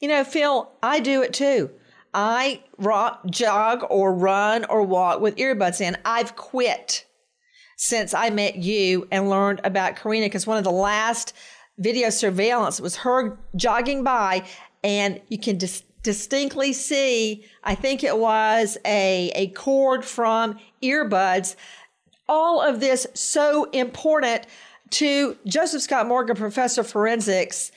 You 0.00 0.08
know, 0.08 0.24
Phil, 0.24 0.70
I 0.82 1.00
do 1.00 1.22
it 1.22 1.32
too. 1.32 1.70
I 2.14 2.62
rock, 2.78 3.26
jog 3.30 3.84
or 3.90 4.14
run 4.14 4.64
or 4.64 4.82
walk 4.82 5.20
with 5.20 5.36
earbuds 5.36 5.80
in. 5.80 5.96
I've 6.04 6.36
quit 6.36 7.04
since 7.76 8.14
I 8.14 8.30
met 8.30 8.56
you 8.56 9.06
and 9.10 9.28
learned 9.28 9.60
about 9.64 9.96
Karina 9.96 10.26
because 10.26 10.46
one 10.46 10.58
of 10.58 10.64
the 10.64 10.70
last 10.70 11.34
video 11.78 12.10
surveillance 12.10 12.80
was 12.80 12.96
her 12.96 13.38
jogging 13.54 14.02
by 14.02 14.44
and 14.82 15.20
you 15.28 15.38
can 15.38 15.58
dis- 15.58 15.84
distinctly 16.02 16.72
see, 16.72 17.44
I 17.62 17.74
think 17.74 18.02
it 18.02 18.16
was 18.16 18.78
a, 18.84 19.30
a 19.34 19.48
cord 19.48 20.04
from 20.04 20.58
earbuds. 20.82 21.56
All 22.28 22.60
of 22.60 22.80
this 22.80 23.06
so 23.14 23.64
important 23.70 24.46
to 24.90 25.36
Joseph 25.46 25.82
Scott 25.82 26.06
Morgan, 26.06 26.36
professor 26.36 26.82
of 26.82 26.88
forensics 26.88 27.70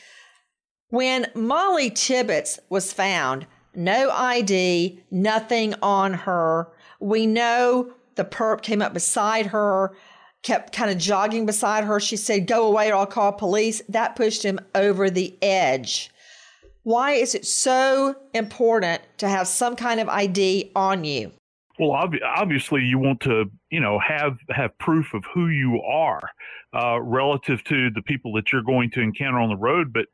when 0.91 1.27
Molly 1.33 1.89
Tibbetts 1.89 2.59
was 2.69 2.93
found, 2.93 3.47
no 3.73 4.09
ID, 4.11 5.01
nothing 5.09 5.73
on 5.81 6.13
her. 6.13 6.67
We 6.99 7.25
know 7.25 7.93
the 8.15 8.25
perp 8.25 8.61
came 8.61 8.81
up 8.81 8.93
beside 8.93 9.47
her, 9.47 9.95
kept 10.43 10.73
kind 10.73 10.91
of 10.91 10.97
jogging 10.97 11.45
beside 11.45 11.85
her. 11.85 11.99
She 11.99 12.17
said, 12.17 12.45
Go 12.45 12.67
away 12.67 12.91
or 12.91 12.95
I'll 12.95 13.05
call 13.05 13.31
police. 13.31 13.81
That 13.87 14.17
pushed 14.17 14.43
him 14.43 14.59
over 14.75 15.09
the 15.09 15.37
edge. 15.41 16.11
Why 16.83 17.11
is 17.11 17.35
it 17.35 17.45
so 17.45 18.15
important 18.33 19.01
to 19.19 19.29
have 19.29 19.47
some 19.47 19.75
kind 19.75 19.99
of 19.99 20.09
ID 20.09 20.71
on 20.75 21.05
you? 21.05 21.31
Well, 21.79 21.91
ob- 21.91 22.15
obviously, 22.35 22.81
you 22.81 22.99
want 22.99 23.21
to, 23.21 23.45
you 23.69 23.79
know, 23.79 23.97
have 23.99 24.37
have 24.49 24.77
proof 24.77 25.13
of 25.13 25.23
who 25.33 25.47
you 25.47 25.81
are 25.81 26.21
uh, 26.73 27.01
relative 27.01 27.63
to 27.65 27.89
the 27.89 28.01
people 28.01 28.33
that 28.33 28.51
you're 28.51 28.63
going 28.63 28.89
to 28.91 29.01
encounter 29.01 29.39
on 29.39 29.49
the 29.49 29.57
road. 29.57 29.91
But 29.91 30.05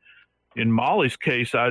in 0.56 0.72
Molly's 0.72 1.16
case, 1.16 1.54
I, 1.54 1.70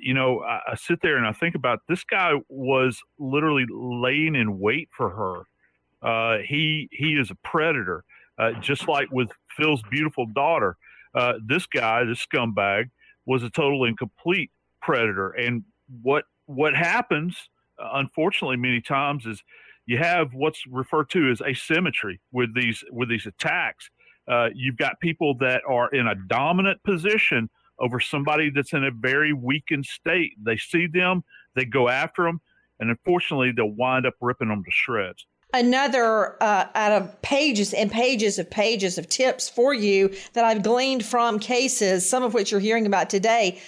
you 0.00 0.14
know, 0.14 0.40
I, 0.40 0.60
I, 0.72 0.74
sit 0.76 1.00
there 1.02 1.16
and 1.16 1.26
I 1.26 1.32
think 1.32 1.54
about 1.54 1.80
this 1.88 2.04
guy 2.04 2.32
was 2.48 3.00
literally 3.18 3.66
laying 3.70 4.34
in 4.34 4.58
wait 4.58 4.88
for 4.96 5.10
her. 5.10 6.08
Uh, 6.08 6.38
he 6.46 6.88
he 6.92 7.14
is 7.14 7.30
a 7.30 7.34
predator, 7.36 8.04
uh, 8.38 8.52
just 8.60 8.88
like 8.88 9.10
with 9.10 9.30
Phil's 9.56 9.82
beautiful 9.90 10.26
daughter. 10.26 10.76
Uh, 11.14 11.34
this 11.46 11.66
guy, 11.66 12.04
this 12.04 12.24
scumbag, 12.24 12.90
was 13.26 13.42
a 13.42 13.50
total 13.50 13.84
and 13.84 13.96
complete 13.96 14.50
predator. 14.82 15.30
And 15.30 15.64
what 16.02 16.24
what 16.46 16.74
happens, 16.74 17.48
unfortunately, 17.78 18.56
many 18.56 18.80
times 18.80 19.24
is 19.26 19.42
you 19.86 19.98
have 19.98 20.34
what's 20.34 20.66
referred 20.66 21.10
to 21.10 21.30
as 21.30 21.40
asymmetry 21.40 22.20
with 22.32 22.54
these 22.54 22.84
with 22.90 23.08
these 23.08 23.26
attacks. 23.26 23.90
Uh, 24.26 24.48
you've 24.54 24.76
got 24.76 24.98
people 25.00 25.34
that 25.38 25.62
are 25.68 25.88
in 25.90 26.06
a 26.06 26.14
dominant 26.14 26.82
position 26.82 27.50
over 27.78 28.00
somebody 28.00 28.50
that's 28.50 28.72
in 28.72 28.84
a 28.84 28.90
very 28.90 29.32
weakened 29.32 29.86
state. 29.86 30.32
They 30.42 30.56
see 30.56 30.86
them, 30.86 31.24
they 31.54 31.64
go 31.64 31.88
after 31.88 32.24
them, 32.24 32.40
and 32.80 32.90
unfortunately, 32.90 33.52
they'll 33.52 33.66
wind 33.66 34.06
up 34.06 34.14
ripping 34.20 34.48
them 34.48 34.64
to 34.64 34.70
shreds. 34.70 35.26
Another 35.52 36.42
uh, 36.42 36.66
out 36.74 36.92
of 36.92 37.22
pages 37.22 37.72
and 37.74 37.90
pages 37.90 38.40
of 38.40 38.50
pages 38.50 38.98
of 38.98 39.08
tips 39.08 39.48
for 39.48 39.72
you 39.72 40.12
that 40.32 40.44
I've 40.44 40.64
gleaned 40.64 41.04
from 41.04 41.38
cases, 41.38 42.08
some 42.08 42.24
of 42.24 42.34
which 42.34 42.50
you're 42.50 42.60
hearing 42.60 42.86
about 42.86 43.08
today. 43.08 43.60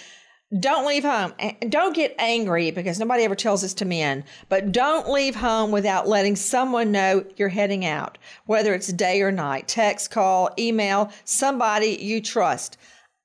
Don't 0.57 0.87
leave 0.87 1.03
home. 1.03 1.33
Don't 1.67 1.93
get 1.93 2.15
angry 2.17 2.71
because 2.71 2.99
nobody 2.99 3.23
ever 3.23 3.35
tells 3.35 3.63
this 3.63 3.73
to 3.75 3.85
men, 3.85 4.23
but 4.47 4.71
don't 4.71 5.09
leave 5.09 5.35
home 5.35 5.71
without 5.71 6.07
letting 6.07 6.37
someone 6.37 6.89
know 6.89 7.25
you're 7.35 7.49
heading 7.49 7.85
out, 7.85 8.17
whether 8.45 8.73
it's 8.73 8.87
day 8.93 9.21
or 9.21 9.29
night. 9.29 9.67
Text, 9.67 10.09
call, 10.09 10.49
email, 10.57 11.11
somebody 11.25 11.97
you 11.99 12.21
trust. 12.21 12.77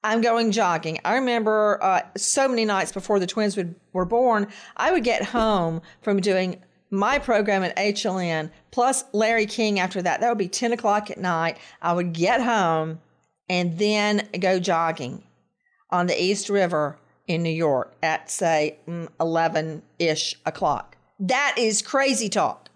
I'm 0.03 0.21
going 0.21 0.51
jogging. 0.51 0.99
I 1.05 1.15
remember 1.15 1.79
uh, 1.81 2.01
so 2.17 2.49
many 2.49 2.65
nights 2.65 2.91
before 2.91 3.21
the 3.21 3.27
twins 3.29 3.57
would, 3.57 3.77
were 3.93 4.05
born, 4.05 4.49
I 4.77 4.91
would 4.91 5.05
get 5.05 5.27
home 5.27 5.81
from 6.01 6.19
doing 6.19 6.61
my 6.91 7.21
program 7.21 7.63
at 7.63 7.77
HLN 7.77 8.51
plus 8.73 9.05
Larry 9.13 9.47
King 9.47 9.79
after 9.79 10.03
that. 10.03 10.21
That 10.21 10.29
would 10.29 10.39
be 10.39 10.49
10 10.49 10.73
o'clock 10.73 11.09
at 11.09 11.19
night. 11.19 11.57
I 11.81 11.93
would 11.93 12.15
get 12.15 12.43
home 12.43 13.01
and 13.49 13.79
then 13.79 14.29
go 14.41 14.59
jogging 14.59 15.23
on 15.89 16.07
the 16.07 16.21
East 16.21 16.49
River 16.49 16.99
in 17.27 17.43
New 17.43 17.51
York 17.51 17.95
at, 18.03 18.31
say, 18.31 18.79
mm, 18.87 19.09
11 19.21 19.83
ish 19.99 20.35
o'clock. 20.45 20.97
That 21.19 21.55
is 21.57 21.83
crazy 21.83 22.29
talk. 22.29 22.69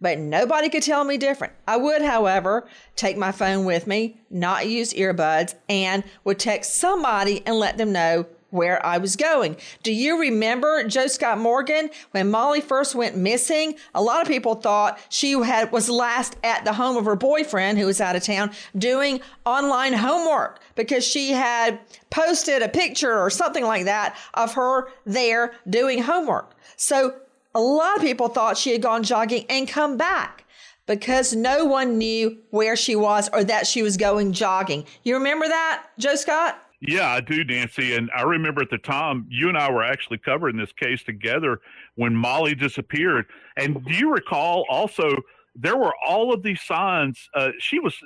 But 0.00 0.20
nobody 0.20 0.68
could 0.68 0.84
tell 0.84 1.02
me 1.02 1.16
different. 1.16 1.54
I 1.66 1.76
would, 1.76 2.02
however, 2.02 2.68
take 2.94 3.16
my 3.16 3.32
phone 3.32 3.64
with 3.64 3.88
me, 3.88 4.20
not 4.30 4.68
use 4.68 4.92
earbuds, 4.92 5.56
and 5.68 6.04
would 6.22 6.38
text 6.38 6.76
somebody 6.76 7.42
and 7.44 7.56
let 7.56 7.78
them 7.78 7.90
know 7.90 8.26
where 8.50 8.84
I 8.84 8.98
was 8.98 9.16
going. 9.16 9.56
Do 9.82 9.92
you 9.92 10.20
remember 10.20 10.84
Joe 10.84 11.06
Scott 11.06 11.38
Morgan 11.38 11.90
when 12.12 12.30
Molly 12.30 12.60
first 12.60 12.94
went 12.94 13.16
missing? 13.16 13.74
A 13.94 14.02
lot 14.02 14.22
of 14.22 14.28
people 14.28 14.54
thought 14.54 14.98
she 15.08 15.32
had 15.32 15.70
was 15.72 15.90
last 15.90 16.36
at 16.42 16.64
the 16.64 16.72
home 16.72 16.96
of 16.96 17.04
her 17.04 17.16
boyfriend 17.16 17.78
who 17.78 17.86
was 17.86 18.00
out 18.00 18.16
of 18.16 18.22
town 18.22 18.50
doing 18.76 19.20
online 19.44 19.92
homework 19.92 20.60
because 20.74 21.04
she 21.04 21.32
had 21.32 21.78
posted 22.10 22.62
a 22.62 22.68
picture 22.68 23.18
or 23.18 23.30
something 23.30 23.64
like 23.64 23.84
that 23.84 24.16
of 24.34 24.54
her 24.54 24.88
there 25.04 25.52
doing 25.68 26.02
homework. 26.02 26.54
So 26.76 27.16
a 27.54 27.60
lot 27.60 27.96
of 27.96 28.02
people 28.02 28.28
thought 28.28 28.56
she 28.56 28.72
had 28.72 28.82
gone 28.82 29.02
jogging 29.02 29.44
and 29.48 29.68
come 29.68 29.96
back 29.96 30.44
because 30.86 31.34
no 31.34 31.64
one 31.64 31.98
knew 31.98 32.38
where 32.50 32.76
she 32.76 32.96
was 32.96 33.28
or 33.32 33.44
that 33.44 33.66
she 33.66 33.82
was 33.82 33.96
going 33.96 34.32
jogging. 34.32 34.84
You 35.02 35.14
remember 35.14 35.46
that, 35.46 35.86
Joe 35.98 36.14
Scott? 36.14 36.58
Yeah, 36.80 37.08
I 37.10 37.20
do, 37.20 37.44
Nancy. 37.44 37.94
And 37.96 38.10
I 38.16 38.22
remember 38.22 38.62
at 38.62 38.70
the 38.70 38.78
time 38.78 39.26
you 39.28 39.48
and 39.48 39.58
I 39.58 39.70
were 39.70 39.82
actually 39.84 40.18
covering 40.18 40.56
this 40.56 40.72
case 40.72 41.02
together 41.02 41.60
when 41.96 42.14
Molly 42.14 42.54
disappeared. 42.54 43.26
And 43.56 43.84
do 43.84 43.94
you 43.94 44.12
recall 44.12 44.64
also 44.70 45.16
there 45.56 45.76
were 45.76 45.94
all 46.06 46.32
of 46.32 46.44
these 46.44 46.62
signs? 46.62 47.28
Uh, 47.34 47.50
she 47.58 47.80
was, 47.80 47.96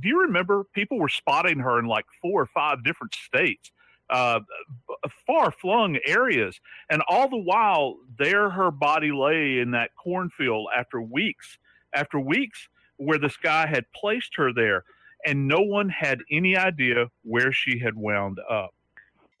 do 0.00 0.08
you 0.08 0.20
remember 0.20 0.64
people 0.72 1.00
were 1.00 1.08
spotting 1.08 1.58
her 1.58 1.80
in 1.80 1.86
like 1.86 2.06
four 2.20 2.42
or 2.42 2.46
five 2.46 2.84
different 2.84 3.14
states? 3.14 3.72
Uh, 4.08 4.40
far 5.26 5.50
flung 5.50 5.98
areas. 6.06 6.60
And 6.90 7.02
all 7.08 7.28
the 7.28 7.38
while, 7.38 7.96
there 8.18 8.50
her 8.50 8.70
body 8.70 9.10
lay 9.10 9.58
in 9.58 9.72
that 9.72 9.90
cornfield 9.96 10.68
after 10.76 11.00
weeks, 11.00 11.58
after 11.94 12.20
weeks 12.20 12.68
where 12.98 13.18
this 13.18 13.36
guy 13.38 13.66
had 13.66 13.84
placed 13.94 14.36
her 14.36 14.52
there 14.52 14.84
and 15.24 15.48
no 15.48 15.60
one 15.60 15.88
had 15.88 16.20
any 16.30 16.56
idea 16.56 17.06
where 17.22 17.52
she 17.52 17.78
had 17.78 17.94
wound 17.96 18.38
up. 18.50 18.74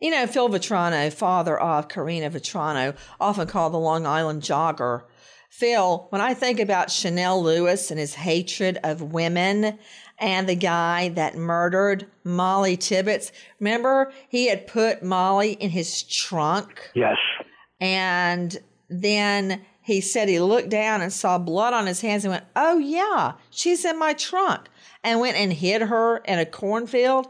You 0.00 0.10
know, 0.10 0.26
Phil 0.26 0.48
Vetrano, 0.48 1.12
father 1.12 1.58
of 1.58 1.88
Karina 1.88 2.28
Vetrano, 2.28 2.96
often 3.20 3.46
called 3.46 3.72
the 3.72 3.78
Long 3.78 4.04
Island 4.04 4.42
jogger. 4.42 5.02
Phil, 5.48 6.06
when 6.10 6.20
I 6.20 6.34
think 6.34 6.58
about 6.58 6.90
Chanel 6.90 7.42
Lewis 7.42 7.90
and 7.90 8.00
his 8.00 8.14
hatred 8.14 8.78
of 8.82 9.12
women 9.12 9.78
and 10.18 10.48
the 10.48 10.56
guy 10.56 11.10
that 11.10 11.36
murdered 11.36 12.06
Molly 12.24 12.76
Tibbetts, 12.76 13.30
remember 13.60 14.12
he 14.28 14.48
had 14.48 14.66
put 14.66 15.02
Molly 15.04 15.52
in 15.52 15.70
his 15.70 16.02
trunk? 16.02 16.90
Yes. 16.94 17.18
And 17.80 18.58
then 18.88 19.60
he 19.82 20.00
said 20.00 20.28
he 20.28 20.40
looked 20.40 20.70
down 20.70 21.00
and 21.00 21.12
saw 21.12 21.38
blood 21.38 21.74
on 21.74 21.86
his 21.86 22.00
hands 22.00 22.24
and 22.24 22.32
went, 22.32 22.44
Oh, 22.56 22.78
yeah, 22.78 23.34
she's 23.50 23.84
in 23.84 23.98
my 23.98 24.14
trunk 24.14 24.68
and 25.04 25.20
went 25.20 25.36
and 25.36 25.52
hid 25.52 25.82
her 25.82 26.18
in 26.18 26.38
a 26.38 26.46
cornfield, 26.46 27.28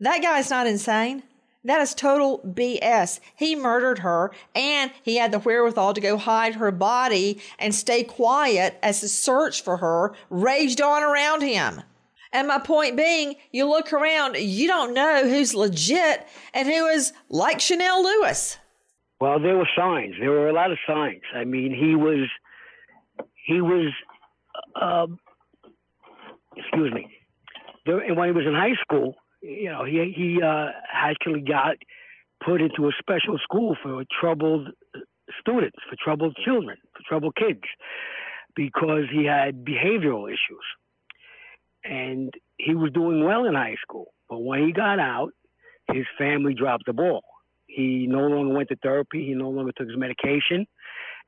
that 0.00 0.22
guy's 0.22 0.50
not 0.50 0.66
insane. 0.66 1.22
That 1.64 1.80
is 1.80 1.94
total 1.94 2.38
BS. 2.44 3.20
He 3.34 3.56
murdered 3.56 3.98
her 3.98 4.30
and 4.54 4.92
he 5.02 5.16
had 5.16 5.32
the 5.32 5.40
wherewithal 5.40 5.94
to 5.94 6.00
go 6.00 6.16
hide 6.16 6.54
her 6.54 6.70
body 6.70 7.40
and 7.58 7.74
stay 7.74 8.04
quiet 8.04 8.78
as 8.82 9.00
the 9.00 9.08
search 9.08 9.62
for 9.62 9.78
her 9.78 10.14
raged 10.30 10.80
on 10.80 11.02
around 11.02 11.42
him. 11.42 11.82
And 12.32 12.46
my 12.46 12.58
point 12.58 12.96
being, 12.96 13.36
you 13.52 13.66
look 13.68 13.92
around, 13.92 14.36
you 14.36 14.68
don't 14.68 14.94
know 14.94 15.28
who's 15.28 15.54
legit 15.54 16.26
and 16.54 16.68
who 16.68 16.86
is 16.86 17.12
like 17.28 17.60
Chanel 17.60 18.02
Lewis. 18.02 18.58
Well, 19.20 19.40
there 19.40 19.56
were 19.56 19.68
signs. 19.76 20.14
There 20.20 20.30
were 20.30 20.48
a 20.48 20.52
lot 20.52 20.70
of 20.70 20.78
signs. 20.86 21.22
I 21.34 21.44
mean, 21.44 21.74
he 21.74 21.96
was, 21.96 22.28
he 23.46 23.60
was, 23.60 23.92
uh, 24.80 25.06
excuse 26.68 26.92
me, 26.92 27.08
there, 27.86 28.00
and 28.00 28.16
when 28.16 28.28
he 28.28 28.32
was 28.32 28.46
in 28.46 28.54
high 28.54 28.76
school, 28.82 29.14
you 29.42 29.70
know, 29.70 29.84
he 29.84 30.12
he 30.14 30.42
uh, 30.42 30.66
actually 30.92 31.40
got 31.40 31.76
put 32.44 32.60
into 32.60 32.86
a 32.88 32.92
special 32.98 33.38
school 33.42 33.76
for 33.82 34.04
troubled 34.20 34.68
students, 35.40 35.78
for 35.88 35.96
troubled 36.02 36.36
children, 36.44 36.76
for 36.92 37.02
troubled 37.08 37.34
kids, 37.36 37.62
because 38.54 39.04
he 39.12 39.24
had 39.24 39.64
behavioral 39.64 40.28
issues, 40.28 40.66
and 41.84 42.32
he 42.58 42.74
was 42.74 42.90
doing 42.92 43.24
well 43.24 43.44
in 43.44 43.54
high 43.54 43.76
school. 43.82 44.06
But 44.28 44.38
when 44.38 44.66
he 44.66 44.72
got 44.72 44.98
out, 44.98 45.30
his 45.92 46.04
family 46.18 46.54
dropped 46.54 46.84
the 46.86 46.92
ball. 46.92 47.22
He 47.66 48.06
no 48.08 48.26
longer 48.26 48.54
went 48.54 48.68
to 48.70 48.76
therapy. 48.82 49.24
He 49.26 49.34
no 49.34 49.50
longer 49.50 49.72
took 49.76 49.88
his 49.88 49.96
medication, 49.96 50.66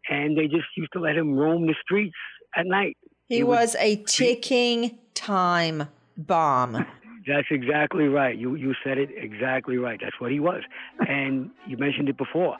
and 0.09 0.37
they 0.37 0.44
just 0.44 0.66
used 0.76 0.92
to 0.92 1.00
let 1.00 1.16
him 1.16 1.35
roam 1.35 1.66
the 1.66 1.74
streets 1.83 2.16
at 2.57 2.66
night. 2.66 2.96
He, 3.31 3.37
he 3.37 3.43
was, 3.45 3.59
was 3.59 3.77
a 3.79 3.95
ticking 4.07 4.99
time 5.14 5.85
bomb. 6.16 6.73
That's 7.29 7.47
exactly 7.53 8.09
right. 8.09 8.37
You 8.37 8.57
you 8.57 8.75
said 8.83 8.99
it 8.99 9.11
exactly 9.16 9.77
right. 9.77 10.01
That's 10.03 10.21
what 10.21 10.33
he 10.33 10.40
was. 10.40 10.62
And 11.07 11.51
you 11.64 11.77
mentioned 11.77 12.09
it 12.09 12.16
before. 12.16 12.57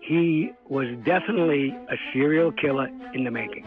He 0.00 0.52
was 0.70 0.86
definitely 1.04 1.68
a 1.90 1.96
serial 2.14 2.50
killer 2.50 2.88
in 3.12 3.24
the 3.24 3.30
making. 3.30 3.66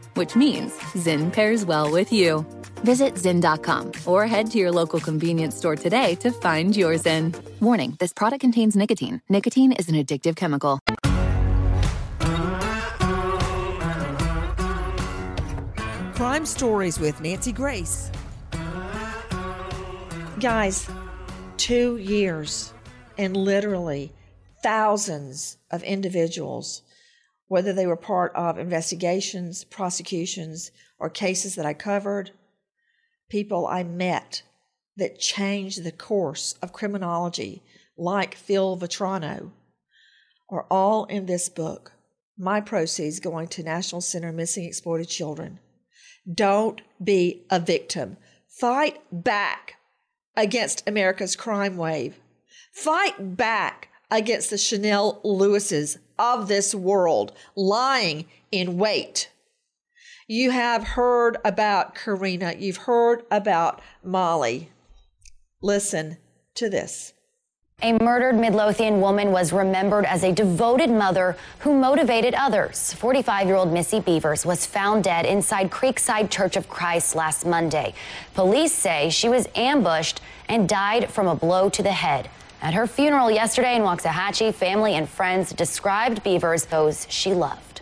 which 0.15 0.35
means 0.35 0.73
Zyn 0.93 1.31
pairs 1.31 1.65
well 1.65 1.91
with 1.91 2.11
you. 2.11 2.45
Visit 2.83 3.15
Zyn.com 3.15 3.91
or 4.05 4.27
head 4.27 4.49
to 4.51 4.57
your 4.57 4.71
local 4.71 4.99
convenience 4.99 5.55
store 5.55 5.75
today 5.75 6.15
to 6.15 6.31
find 6.31 6.75
your 6.75 6.93
Zyn. 6.95 7.35
Warning 7.61 7.95
this 7.99 8.13
product 8.13 8.41
contains 8.41 8.75
nicotine. 8.75 9.21
Nicotine 9.29 9.71
is 9.71 9.89
an 9.89 9.95
addictive 9.95 10.35
chemical. 10.35 10.79
Crime 16.15 16.45
Stories 16.45 16.99
with 16.99 17.19
Nancy 17.19 17.51
Grace. 17.51 18.11
Guys, 20.39 20.87
two 21.57 21.97
years 21.97 22.73
and 23.17 23.35
literally 23.35 24.11
thousands 24.63 25.57
of 25.71 25.83
individuals, 25.83 26.83
whether 27.51 27.73
they 27.73 27.85
were 27.85 27.97
part 27.97 28.33
of 28.33 28.57
investigations, 28.57 29.65
prosecutions, 29.65 30.71
or 30.97 31.09
cases 31.09 31.55
that 31.55 31.65
I 31.65 31.73
covered 31.73 32.31
people 33.29 33.67
I 33.67 33.83
met 33.83 34.43
that 34.95 35.19
changed 35.19 35.83
the 35.83 35.91
course 35.91 36.55
of 36.61 36.71
criminology, 36.71 37.61
like 37.97 38.35
Phil 38.35 38.77
Vetrano, 38.77 39.51
are 40.49 40.65
all 40.71 41.03
in 41.03 41.25
this 41.25 41.49
book. 41.49 41.91
My 42.37 42.61
proceeds 42.61 43.19
going 43.19 43.49
to 43.49 43.63
National 43.63 43.99
Center 43.99 44.31
Missing 44.31 44.63
Exploited 44.63 45.09
Children. 45.09 45.59
Don't 46.33 46.79
be 47.03 47.43
a 47.49 47.59
victim. 47.59 48.15
Fight 48.47 49.01
back 49.11 49.75
against 50.37 50.87
America's 50.87 51.35
crime 51.35 51.75
wave. 51.75 52.15
Fight 52.71 53.35
back 53.35 53.89
against 54.09 54.51
the 54.51 54.57
Chanel 54.57 55.19
Lewises 55.25 55.97
of 56.21 56.47
this 56.47 56.75
world 56.75 57.33
lying 57.55 58.25
in 58.51 58.77
wait. 58.77 59.31
You 60.27 60.51
have 60.51 60.83
heard 60.83 61.37
about 61.43 61.95
Karina, 61.95 62.53
you've 62.57 62.77
heard 62.77 63.23
about 63.31 63.81
Molly. 64.03 64.69
Listen 65.61 66.17
to 66.55 66.69
this. 66.69 67.13
A 67.83 67.93
murdered 67.93 68.35
Midlothian 68.35 69.01
woman 69.01 69.31
was 69.31 69.51
remembered 69.51 70.05
as 70.05 70.23
a 70.23 70.31
devoted 70.31 70.91
mother 70.91 71.35
who 71.59 71.73
motivated 71.73 72.35
others. 72.35 72.93
45 72.93 73.47
year 73.47 73.55
old 73.55 73.73
Missy 73.73 73.99
Beavers 73.99 74.45
was 74.45 74.67
found 74.67 75.03
dead 75.03 75.25
inside 75.25 75.71
Creekside 75.71 76.29
Church 76.29 76.55
of 76.55 76.69
Christ 76.69 77.15
last 77.15 77.43
Monday. 77.43 77.95
Police 78.35 78.71
say 78.71 79.09
she 79.09 79.27
was 79.27 79.49
ambushed 79.55 80.21
and 80.47 80.69
died 80.69 81.09
from 81.09 81.27
a 81.27 81.35
blow 81.35 81.69
to 81.71 81.81
the 81.81 81.91
head. 81.91 82.29
At 82.63 82.75
her 82.75 82.85
funeral 82.85 83.31
yesterday 83.31 83.75
in 83.75 83.81
Waxahachie, 83.81 84.53
family 84.53 84.93
and 84.93 85.09
friends 85.09 85.51
described 85.51 86.23
Bevers 86.23 86.69
those 86.69 87.07
she 87.09 87.33
loved. 87.33 87.81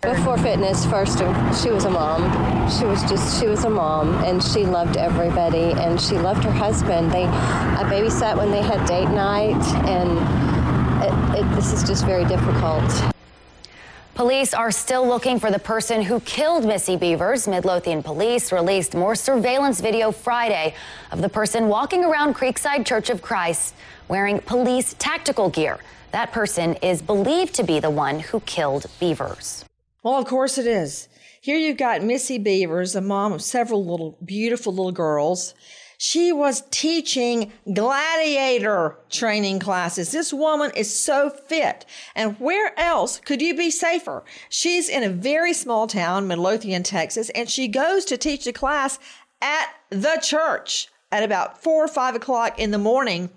Before 0.00 0.38
fitness, 0.38 0.86
first 0.86 1.18
she 1.62 1.70
was 1.70 1.84
a 1.84 1.90
mom. 1.90 2.22
She 2.70 2.86
was 2.86 3.02
just 3.02 3.38
she 3.38 3.48
was 3.48 3.64
a 3.64 3.70
mom, 3.70 4.14
and 4.24 4.42
she 4.42 4.64
loved 4.64 4.96
everybody, 4.96 5.72
and 5.72 6.00
she 6.00 6.14
loved 6.16 6.42
her 6.44 6.50
husband. 6.50 7.12
They, 7.12 7.24
I 7.24 7.82
babysat 7.84 8.38
when 8.38 8.50
they 8.50 8.62
had 8.62 8.86
date 8.86 9.10
night, 9.10 9.62
and 9.86 10.16
it, 11.04 11.40
it, 11.40 11.54
this 11.54 11.74
is 11.74 11.82
just 11.82 12.06
very 12.06 12.24
difficult. 12.24 13.13
Police 14.14 14.54
are 14.54 14.70
still 14.70 15.04
looking 15.04 15.40
for 15.40 15.50
the 15.50 15.58
person 15.58 16.00
who 16.00 16.20
killed 16.20 16.64
Missy 16.64 16.96
Bevers. 16.96 17.48
Midlothian 17.48 18.00
police 18.00 18.52
released 18.52 18.94
more 18.94 19.16
surveillance 19.16 19.80
video 19.80 20.12
Friday 20.12 20.76
of 21.10 21.20
the 21.20 21.28
person 21.28 21.66
walking 21.66 22.04
around 22.04 22.36
Creekside 22.36 22.86
Church 22.86 23.10
of 23.10 23.22
Christ 23.22 23.74
wearing 24.06 24.38
police 24.38 24.94
tactical 25.00 25.50
gear. 25.50 25.80
That 26.12 26.30
person 26.30 26.74
is 26.74 27.02
believed 27.02 27.54
to 27.54 27.64
be 27.64 27.80
the 27.80 27.90
one 27.90 28.20
who 28.20 28.38
killed 28.40 28.86
Beavers. 29.00 29.64
Well, 30.04 30.14
of 30.14 30.26
course 30.26 30.58
it 30.58 30.66
is. 30.68 31.08
Here 31.40 31.58
you've 31.58 31.76
got 31.76 32.04
Missy 32.04 32.38
Beavers, 32.38 32.94
a 32.94 33.00
mom 33.00 33.32
of 33.32 33.42
several 33.42 33.84
little 33.84 34.16
beautiful 34.24 34.72
little 34.72 34.92
girls. 34.92 35.54
She 36.06 36.32
was 36.32 36.64
teaching 36.70 37.50
gladiator 37.72 38.98
training 39.08 39.58
classes. 39.58 40.12
This 40.12 40.34
woman 40.34 40.70
is 40.76 40.94
so 40.94 41.30
fit. 41.30 41.86
And 42.14 42.38
where 42.38 42.78
else 42.78 43.18
could 43.20 43.40
you 43.40 43.56
be 43.56 43.70
safer? 43.70 44.22
She's 44.50 44.90
in 44.90 45.02
a 45.02 45.08
very 45.08 45.54
small 45.54 45.86
town, 45.86 46.28
Midlothian, 46.28 46.82
Texas, 46.82 47.30
and 47.30 47.48
she 47.48 47.68
goes 47.68 48.04
to 48.04 48.18
teach 48.18 48.46
a 48.46 48.52
class 48.52 48.98
at 49.40 49.70
the 49.88 50.18
church 50.22 50.88
at 51.10 51.22
about 51.22 51.62
four 51.62 51.82
or 51.82 51.88
five 51.88 52.14
o'clock 52.14 52.58
in 52.58 52.70
the 52.70 52.76
morning 52.76 53.30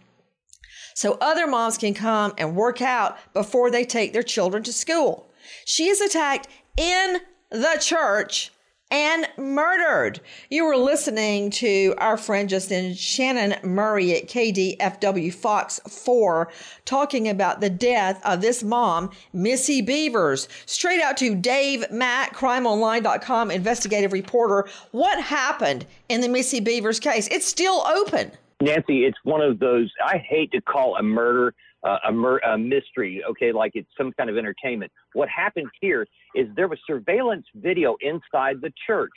so 0.93 1.17
other 1.21 1.47
moms 1.47 1.77
can 1.77 1.93
come 1.93 2.33
and 2.37 2.57
work 2.57 2.81
out 2.81 3.17
before 3.33 3.71
they 3.71 3.85
take 3.85 4.11
their 4.11 4.23
children 4.23 4.61
to 4.63 4.73
school. 4.73 5.31
She 5.63 5.87
is 5.87 6.01
attacked 6.01 6.49
in 6.75 7.21
the 7.49 7.77
church 7.79 8.51
and 8.89 9.27
murdered. 9.37 10.21
You 10.49 10.65
were 10.65 10.77
listening 10.77 11.49
to 11.51 11.93
our 11.97 12.17
friend 12.17 12.47
Justin 12.47 12.93
Shannon 12.93 13.55
Murray 13.63 14.15
at 14.15 14.27
KDFW 14.27 15.33
Fox 15.33 15.79
4 15.87 16.49
talking 16.85 17.27
about 17.27 17.59
the 17.59 17.69
death 17.69 18.21
of 18.25 18.41
this 18.41 18.63
mom, 18.63 19.11
Missy 19.33 19.81
Beavers. 19.81 20.47
Straight 20.65 21.01
out 21.01 21.17
to 21.17 21.35
Dave 21.35 21.89
Mack, 21.91 22.35
crimeonline.com 22.35 23.51
investigative 23.51 24.13
reporter. 24.13 24.67
What 24.91 25.21
happened 25.21 25.85
in 26.07 26.21
the 26.21 26.29
Missy 26.29 26.59
Beavers 26.59 26.99
case? 26.99 27.27
It's 27.29 27.45
still 27.45 27.85
open. 27.87 28.31
Nancy, 28.61 29.05
it's 29.05 29.17
one 29.23 29.41
of 29.41 29.59
those, 29.59 29.91
I 30.03 30.17
hate 30.17 30.51
to 30.51 30.61
call 30.61 30.95
a 30.95 31.03
murder 31.03 31.53
uh, 31.83 31.97
a, 32.07 32.11
mur- 32.11 32.39
a 32.39 32.57
mystery, 32.57 33.23
okay, 33.29 33.51
like 33.51 33.71
it's 33.75 33.89
some 33.97 34.11
kind 34.13 34.29
of 34.29 34.37
entertainment. 34.37 34.91
What 35.13 35.29
happened 35.29 35.67
here 35.79 36.07
is 36.37 36.47
there 36.55 36.67
was 36.67 36.79
surveillance 36.85 37.45
video 37.55 37.97
inside 38.01 38.61
the 38.61 38.71
church. 38.85 39.11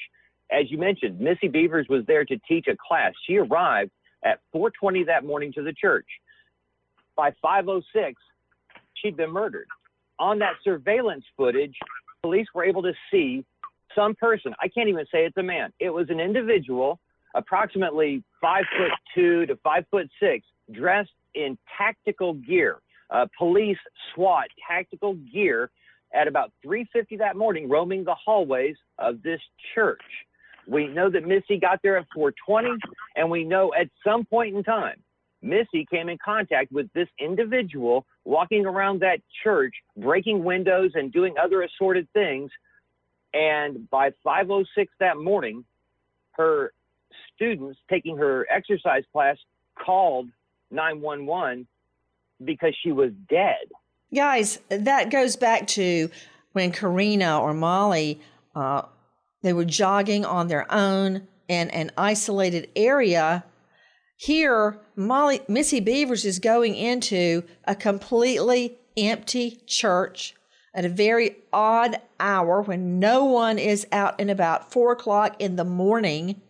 As 0.51 0.71
you 0.71 0.79
mentioned, 0.79 1.21
Missy 1.21 1.49
Bevers 1.49 1.89
was 1.89 2.05
there 2.07 2.25
to 2.25 2.37
teach 2.49 2.67
a 2.67 2.77
class. 2.89 3.13
She 3.27 3.37
arrived 3.37 3.91
at 4.25 4.41
4:20 4.53 5.05
that 5.05 5.25
morning 5.25 5.53
to 5.53 5.63
the 5.63 5.73
church. 5.73 6.07
By 7.17 7.33
5:06, 7.43 8.15
she'd 8.95 9.17
been 9.17 9.31
murdered. 9.31 9.69
On 10.19 10.39
that 10.39 10.57
surveillance 10.65 11.25
footage, 11.37 11.77
police 12.23 12.49
were 12.55 12.65
able 12.65 12.83
to 12.83 12.95
see 13.11 13.45
some 13.95 14.15
person. 14.15 14.55
I 14.61 14.69
can't 14.69 14.89
even 14.89 15.07
say 15.07 15.25
it's 15.25 15.37
a 15.37 15.43
man. 15.43 15.73
It 15.79 15.91
was 15.91 16.09
an 16.11 16.21
individual, 16.21 17.01
approximately 17.35 18.23
five 18.41 18.65
foot 18.77 18.93
two 19.15 19.47
to 19.47 19.57
five 19.57 19.87
foot 19.91 20.09
six, 20.19 20.47
dressed 20.73 21.13
in 21.35 21.59
tactical 21.77 22.35
gear, 22.35 22.81
uh, 23.11 23.27
police 23.37 23.79
SWAT 24.13 24.49
tactical 24.67 25.15
gear 25.15 25.71
at 26.13 26.29
about 26.29 26.53
3:50 26.63 27.17
that 27.19 27.37
morning, 27.37 27.69
roaming 27.69 28.05
the 28.05 28.15
hallways 28.15 28.77
of 28.99 29.23
this 29.23 29.41
church. 29.75 30.03
We 30.67 30.87
know 30.87 31.09
that 31.11 31.25
Missy 31.25 31.59
got 31.59 31.81
there 31.83 31.97
at 31.97 32.07
4:20, 32.15 32.79
and 33.17 33.31
we 33.31 33.45
know 33.45 33.73
at 33.75 33.89
some 34.05 34.25
point 34.25 34.55
in 34.55 34.63
time, 34.63 35.03
Missy 35.43 35.87
came 35.87 36.09
in 36.09 36.19
contact 36.19 36.71
with 36.71 36.93
this 36.93 37.09
individual 37.19 38.07
walking 38.25 38.67
around 38.67 39.01
that 39.01 39.21
church, 39.43 39.75
breaking 39.97 40.45
windows 40.45 40.93
and 40.95 41.13
doing 41.13 41.39
other 41.39 41.63
assorted 41.63 42.09
things. 42.13 42.51
And 43.33 43.89
by 43.91 44.11
5:06 44.23 44.93
that 44.99 45.17
morning, 45.17 45.65
her 46.33 46.73
students 47.35 47.81
taking 47.89 48.17
her 48.17 48.47
exercise 48.51 49.05
class 49.13 49.39
called 49.75 50.29
911 50.71 51.67
because 52.45 52.75
she 52.83 52.93
was 52.93 53.13
dead. 53.29 53.71
Guys, 54.15 54.59
that 54.69 55.11
goes 55.11 55.37
back 55.37 55.67
to 55.69 56.11
when 56.53 56.73
Karina 56.73 57.41
or 57.41 57.55
Molly, 57.55 58.21
uh, 58.57 58.83
they 59.43 59.53
were 59.53 59.65
jogging 59.65 60.25
on 60.25 60.49
their 60.49 60.71
own 60.73 61.29
in 61.49 61.71
an 61.71 61.93
isolated 61.97 62.69
area. 62.75 63.45
Here, 64.17 64.79
Molly, 64.97 65.41
Missy 65.49 65.81
Beavers 65.81 66.25
is 66.25 66.39
going 66.41 66.75
into 66.75 67.45
a 67.65 67.75
completely 67.75 68.79
empty 68.97 69.61
church 69.67 70.35
at 70.75 70.85
a 70.85 70.89
very 70.89 71.37
odd 71.53 72.01
hour 72.19 72.63
when 72.63 72.99
no 72.99 73.25
one 73.25 73.59
is 73.59 73.87
out 73.93 74.17
and 74.19 74.31
about, 74.31 74.73
four 74.73 74.93
o'clock 74.93 75.37
in 75.39 75.57
the 75.57 75.65
morning. 75.65 76.41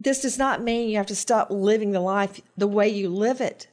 This 0.00 0.22
does 0.22 0.38
not 0.38 0.62
mean 0.62 0.88
you 0.88 0.96
have 0.96 1.06
to 1.06 1.16
stop 1.16 1.50
living 1.50 1.92
the 1.92 2.00
life 2.00 2.40
the 2.56 2.66
way 2.66 2.88
you 2.88 3.08
live 3.08 3.40
it, 3.40 3.68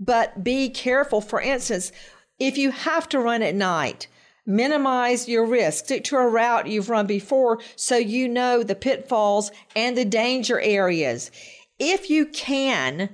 but 0.00 0.42
be 0.42 0.70
careful. 0.70 1.20
For 1.20 1.40
instance, 1.40 1.92
if 2.38 2.56
you 2.56 2.70
have 2.70 3.08
to 3.10 3.20
run 3.20 3.42
at 3.42 3.54
night, 3.54 4.08
minimize 4.46 5.28
your 5.28 5.44
risk. 5.44 5.84
Stick 5.84 6.04
to 6.04 6.16
a 6.16 6.26
route 6.26 6.66
you've 6.66 6.88
run 6.88 7.06
before 7.06 7.60
so 7.76 7.96
you 7.96 8.26
know 8.26 8.62
the 8.62 8.74
pitfalls 8.74 9.52
and 9.76 9.96
the 9.96 10.06
danger 10.06 10.58
areas. 10.58 11.30
If 11.78 12.10
you 12.10 12.26
can, 12.26 13.10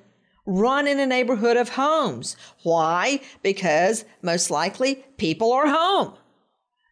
run 0.47 0.87
in 0.87 1.01
a 1.01 1.07
neighborhood 1.07 1.57
of 1.57 1.71
homes. 1.71 2.37
Why? 2.63 3.21
Because 3.43 4.05
most 4.23 4.51
likely 4.51 5.05
people 5.17 5.53
are 5.53 5.67
home. 5.67 6.15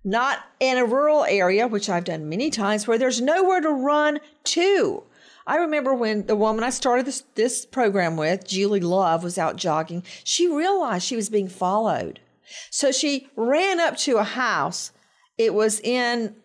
Not 0.04 0.40
in 0.60 0.76
a 0.76 0.84
rural 0.84 1.24
area, 1.24 1.66
which 1.66 1.88
I've 1.88 2.04
done 2.04 2.28
many 2.28 2.50
times, 2.50 2.86
where 2.86 2.98
there's 2.98 3.22
nowhere 3.22 3.60
to 3.60 3.70
run 3.70 4.20
to. 4.44 5.04
I 5.46 5.56
remember 5.56 5.94
when 5.94 6.26
the 6.26 6.36
woman 6.36 6.64
I 6.64 6.70
started 6.70 7.06
this, 7.06 7.24
this 7.34 7.66
program 7.66 8.16
with, 8.16 8.46
Julie 8.46 8.80
Love, 8.80 9.22
was 9.22 9.36
out 9.36 9.56
jogging. 9.56 10.02
She 10.24 10.48
realized 10.48 11.04
she 11.04 11.16
was 11.16 11.28
being 11.28 11.48
followed. 11.48 12.20
So 12.70 12.92
she 12.92 13.28
ran 13.36 13.80
up 13.80 13.96
to 13.98 14.16
a 14.16 14.24
house. 14.24 14.92
It 15.36 15.52
was 15.52 15.80
in 15.80 16.36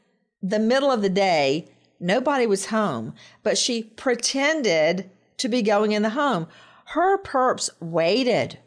the 0.41 0.59
middle 0.59 0.91
of 0.91 1.01
the 1.01 1.09
day. 1.09 1.69
Nobody 1.99 2.45
was 2.45 2.67
home, 2.67 3.13
but 3.43 3.57
she 3.57 3.83
pretended 3.83 5.09
to 5.37 5.47
be 5.47 5.61
going 5.61 5.91
in 5.91 6.01
the 6.01 6.11
home. 6.11 6.47
Her 6.85 7.21
perps 7.21 7.69
waited 7.79 8.59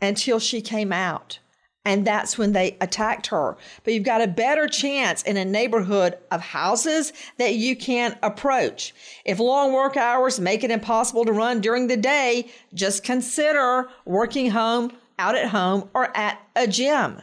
until 0.00 0.38
she 0.38 0.60
came 0.60 0.92
out. 0.92 1.38
And 1.84 2.06
that's 2.06 2.38
when 2.38 2.52
they 2.52 2.76
attacked 2.80 3.26
her. 3.26 3.58
But 3.82 3.92
you've 3.92 4.04
got 4.04 4.22
a 4.22 4.26
better 4.26 4.66
chance 4.66 5.22
in 5.22 5.36
a 5.36 5.44
neighborhood 5.44 6.16
of 6.30 6.40
houses 6.40 7.12
that 7.36 7.54
you 7.54 7.76
can't 7.76 8.16
approach. 8.22 8.94
If 9.24 9.38
long 9.38 9.72
work 9.72 9.96
hours 9.96 10.40
make 10.40 10.64
it 10.64 10.70
impossible 10.70 11.26
to 11.26 11.32
run 11.32 11.60
during 11.60 11.88
the 11.88 11.98
day, 11.98 12.48
just 12.72 13.04
consider 13.04 13.90
working 14.06 14.50
home, 14.50 14.92
out 15.18 15.36
at 15.36 15.48
home, 15.48 15.90
or 15.94 16.16
at 16.16 16.40
a 16.56 16.66
gym. 16.66 17.20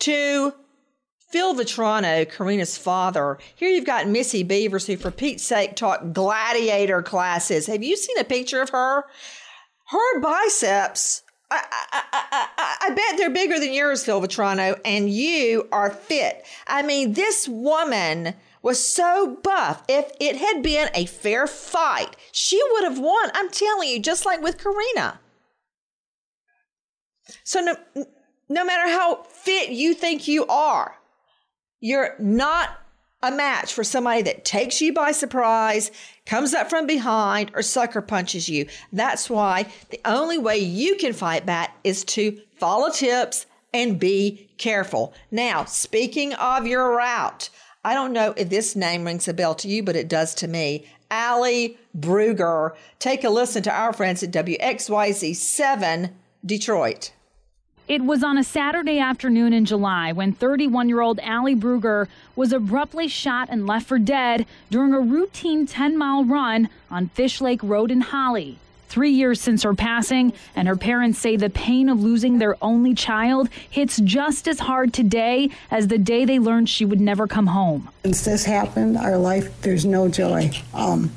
To 0.00 0.52
Phil 1.30 1.54
Vetrano, 1.54 2.30
Karina's 2.30 2.76
father, 2.76 3.38
here 3.54 3.70
you've 3.70 3.86
got 3.86 4.06
Missy 4.06 4.44
Bevers, 4.44 4.86
who, 4.86 4.98
for 4.98 5.10
Pete's 5.10 5.44
sake, 5.44 5.76
taught 5.76 6.12
gladiator 6.12 7.00
classes. 7.00 7.66
Have 7.68 7.82
you 7.82 7.96
seen 7.96 8.18
a 8.18 8.24
picture 8.24 8.60
of 8.60 8.68
her? 8.68 9.04
Her 9.86 10.20
biceps 10.20 11.22
I, 11.52 11.82
I, 11.92 12.24
I, 12.32 12.76
I, 12.86 12.94
bet 12.94 13.18
they're 13.18 13.30
bigger 13.30 13.58
than 13.58 13.72
yours, 13.72 14.04
Phil 14.04 14.20
Vetrano, 14.20 14.80
and 14.84 15.10
you 15.10 15.68
are 15.70 15.90
fit. 15.90 16.46
I 16.66 16.82
mean, 16.82 17.12
this 17.12 17.46
woman 17.46 18.34
was 18.62 18.84
so 18.84 19.38
buff. 19.42 19.84
If 19.88 20.12
it 20.20 20.36
had 20.36 20.62
been 20.62 20.88
a 20.94 21.06
fair 21.06 21.46
fight, 21.46 22.16
she 22.30 22.60
would 22.72 22.84
have 22.84 22.98
won. 22.98 23.30
I'm 23.34 23.50
telling 23.50 23.88
you, 23.88 24.00
just 24.00 24.24
like 24.24 24.40
with 24.40 24.58
Karina. 24.62 25.20
So 27.44 27.60
no, 27.60 27.76
no 28.48 28.64
matter 28.64 28.90
how 28.90 29.22
fit 29.24 29.70
you 29.70 29.94
think 29.94 30.26
you 30.26 30.46
are, 30.46 30.96
you're 31.80 32.14
not 32.18 32.81
a 33.22 33.30
match 33.30 33.72
for 33.72 33.84
somebody 33.84 34.22
that 34.22 34.44
takes 34.44 34.80
you 34.80 34.92
by 34.92 35.12
surprise, 35.12 35.90
comes 36.26 36.54
up 36.54 36.68
from 36.68 36.86
behind, 36.86 37.50
or 37.54 37.62
sucker 37.62 38.02
punches 38.02 38.48
you. 38.48 38.66
That's 38.92 39.30
why 39.30 39.66
the 39.90 40.00
only 40.04 40.38
way 40.38 40.58
you 40.58 40.96
can 40.96 41.12
fight 41.12 41.46
back 41.46 41.76
is 41.84 42.04
to 42.04 42.40
follow 42.58 42.90
tips 42.90 43.46
and 43.72 43.98
be 43.98 44.50
careful. 44.58 45.14
Now, 45.30 45.64
speaking 45.64 46.34
of 46.34 46.66
your 46.66 46.96
route, 46.96 47.48
I 47.84 47.94
don't 47.94 48.12
know 48.12 48.34
if 48.36 48.48
this 48.48 48.76
name 48.76 49.04
rings 49.04 49.26
a 49.28 49.34
bell 49.34 49.54
to 49.56 49.68
you, 49.68 49.82
but 49.82 49.96
it 49.96 50.08
does 50.08 50.34
to 50.36 50.48
me. 50.48 50.86
Ali 51.10 51.78
Bruger. 51.98 52.74
Take 52.98 53.24
a 53.24 53.30
listen 53.30 53.62
to 53.64 53.72
our 53.72 53.92
friends 53.92 54.22
at 54.22 54.30
WXYZ 54.30 55.34
7 55.36 56.14
Detroit. 56.44 57.12
It 57.88 58.02
was 58.02 58.22
on 58.22 58.38
a 58.38 58.44
Saturday 58.44 59.00
afternoon 59.00 59.52
in 59.52 59.64
July 59.64 60.12
when 60.12 60.32
31 60.32 60.88
year 60.88 61.00
old 61.00 61.18
Allie 61.20 61.56
Bruger 61.56 62.06
was 62.36 62.52
abruptly 62.52 63.08
shot 63.08 63.48
and 63.50 63.66
left 63.66 63.86
for 63.86 63.98
dead 63.98 64.46
during 64.70 64.94
a 64.94 65.00
routine 65.00 65.66
10 65.66 65.98
mile 65.98 66.24
run 66.24 66.68
on 66.90 67.08
Fish 67.08 67.40
Lake 67.40 67.60
Road 67.62 67.90
in 67.90 68.00
Holly. 68.00 68.58
Three 68.88 69.10
years 69.10 69.40
since 69.40 69.62
her 69.62 69.74
passing, 69.74 70.32
and 70.54 70.68
her 70.68 70.76
parents 70.76 71.18
say 71.18 71.36
the 71.36 71.50
pain 71.50 71.88
of 71.88 72.00
losing 72.00 72.38
their 72.38 72.56
only 72.62 72.94
child 72.94 73.48
hits 73.68 73.98
just 73.98 74.46
as 74.46 74.60
hard 74.60 74.92
today 74.92 75.50
as 75.70 75.88
the 75.88 75.98
day 75.98 76.24
they 76.24 76.38
learned 76.38 76.68
she 76.68 76.84
would 76.84 77.00
never 77.00 77.26
come 77.26 77.48
home. 77.48 77.88
Since 78.04 78.24
this 78.24 78.44
happened, 78.44 78.98
our 78.98 79.16
life, 79.16 79.60
there's 79.62 79.86
no 79.86 80.08
joy. 80.08 80.50
Um, 80.74 81.10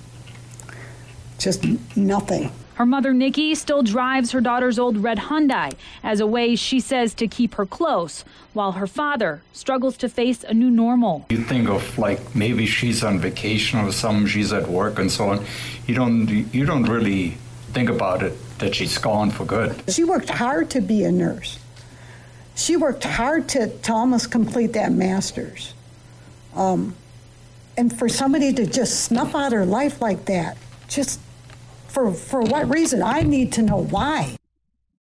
just 1.38 1.66
nothing. 1.98 2.50
Her 2.76 2.86
mother, 2.86 3.14
Nikki, 3.14 3.56
still 3.56 3.84
drives 3.84 4.32
her 4.32 4.42
daughter's 4.42 4.78
old 4.78 4.98
red 4.98 5.18
Hyundai 5.18 5.74
as 6.04 6.20
a 6.20 6.28
way 6.28 6.56
she 6.56 6.80
says 6.82 7.14
to 7.16 7.28
keep 7.28 7.56
her 7.56 7.66
close, 7.66 8.26
while 8.54 8.74
her 8.74 8.88
father 8.88 9.42
struggles 9.54 9.96
to 9.98 10.10
face 10.10 10.44
a 10.44 10.54
new 10.54 10.70
normal. 10.70 11.26
You 11.30 11.38
think 11.38 11.70
of 11.70 11.98
like 11.98 12.36
maybe 12.36 12.66
she's 12.66 13.04
on 13.04 13.20
vacation 13.20 13.80
or 13.80 13.92
something, 13.94 14.28
she's 14.28 14.52
at 14.52 14.68
work 14.68 15.00
and 15.00 15.10
so 15.10 15.30
on. 15.30 15.46
You 15.88 15.96
don't 15.96 16.28
you 16.54 16.66
don't 16.66 16.84
really 16.84 17.38
think 17.72 17.90
about 17.90 18.24
it 18.24 18.34
that 18.60 18.76
she's 18.76 18.98
gone 18.98 19.32
for 19.32 19.46
good. 19.46 19.82
She 19.90 20.04
worked 20.04 20.30
hard 20.30 20.70
to 20.72 20.82
be 20.82 21.04
a 21.06 21.12
nurse. 21.12 21.60
She 22.56 22.78
worked 22.78 23.04
hard 23.04 23.50
to, 23.50 23.70
to 23.70 23.94
almost 23.94 24.32
complete 24.32 24.74
that 24.74 24.92
master's. 24.92 25.74
Um, 26.56 26.96
and 27.78 27.98
for 27.98 28.08
somebody 28.08 28.54
to 28.54 28.66
just 28.66 29.04
snuff 29.04 29.36
out 29.36 29.52
her 29.52 29.66
life 29.66 30.02
like 30.02 30.26
that, 30.26 30.58
just 30.88 31.20
for, 31.96 32.12
for 32.12 32.42
what 32.42 32.70
reason? 32.70 33.02
I 33.02 33.22
need 33.22 33.54
to 33.54 33.62
know 33.62 33.78
why. 33.78 34.36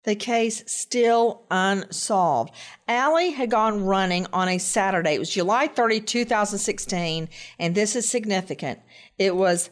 The 0.03 0.15
case 0.15 0.63
still 0.65 1.41
unsolved. 1.51 2.53
Allie 2.87 3.31
had 3.31 3.51
gone 3.51 3.83
running 3.83 4.27
on 4.31 4.47
a 4.47 4.59
Saturday. 4.59 5.15
It 5.15 5.19
was 5.19 5.29
July 5.29 5.67
30, 5.67 5.99
2016, 5.99 7.27
and 7.59 7.75
this 7.75 7.97
is 7.97 8.07
significant. 8.07 8.79
It 9.17 9.35
was 9.35 9.71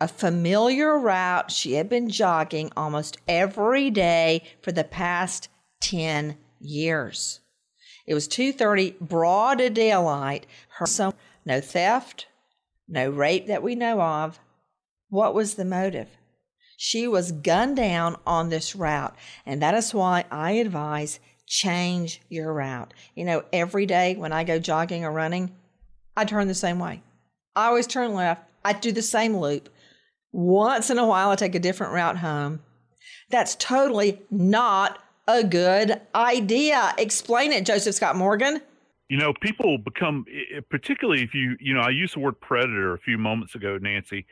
a 0.00 0.08
familiar 0.08 0.98
route 0.98 1.50
she 1.50 1.74
had 1.74 1.90
been 1.90 2.08
jogging 2.08 2.72
almost 2.74 3.18
every 3.28 3.90
day 3.90 4.42
for 4.62 4.72
the 4.72 4.84
past 4.84 5.48
10 5.80 6.38
years. 6.58 7.40
It 8.06 8.14
was 8.14 8.28
2:30 8.28 8.96
broad 9.00 9.58
daylight. 9.74 10.46
Her 10.78 10.86
son, 10.86 11.12
no 11.44 11.60
theft, 11.60 12.28
no 12.88 13.10
rape 13.10 13.46
that 13.48 13.62
we 13.62 13.74
know 13.74 14.00
of. 14.00 14.38
What 15.10 15.34
was 15.34 15.54
the 15.54 15.64
motive? 15.64 16.08
She 16.76 17.08
was 17.08 17.32
gunned 17.32 17.76
down 17.76 18.16
on 18.26 18.48
this 18.48 18.76
route. 18.76 19.16
And 19.44 19.62
that 19.62 19.74
is 19.74 19.94
why 19.94 20.24
I 20.30 20.52
advise 20.52 21.20
change 21.46 22.20
your 22.28 22.52
route. 22.52 22.92
You 23.14 23.24
know, 23.24 23.44
every 23.52 23.86
day 23.86 24.16
when 24.16 24.32
I 24.32 24.44
go 24.44 24.58
jogging 24.58 25.04
or 25.04 25.12
running, 25.12 25.54
I 26.16 26.24
turn 26.24 26.48
the 26.48 26.54
same 26.54 26.78
way. 26.78 27.02
I 27.54 27.66
always 27.66 27.86
turn 27.86 28.14
left. 28.14 28.42
I 28.64 28.72
do 28.72 28.92
the 28.92 29.02
same 29.02 29.36
loop. 29.36 29.68
Once 30.32 30.90
in 30.90 30.98
a 30.98 31.06
while, 31.06 31.30
I 31.30 31.36
take 31.36 31.54
a 31.54 31.60
different 31.60 31.92
route 31.92 32.18
home. 32.18 32.60
That's 33.30 33.54
totally 33.54 34.20
not 34.30 34.98
a 35.26 35.42
good 35.42 36.00
idea. 36.14 36.94
Explain 36.98 37.52
it, 37.52 37.64
Joseph 37.64 37.94
Scott 37.94 38.16
Morgan. 38.16 38.60
You 39.08 39.18
know, 39.18 39.32
people 39.40 39.78
become, 39.78 40.26
particularly 40.68 41.22
if 41.22 41.32
you, 41.32 41.56
you 41.60 41.74
know, 41.74 41.80
I 41.80 41.90
used 41.90 42.16
the 42.16 42.20
word 42.20 42.40
predator 42.40 42.92
a 42.92 42.98
few 42.98 43.18
moments 43.18 43.54
ago, 43.54 43.78
Nancy. 43.80 44.26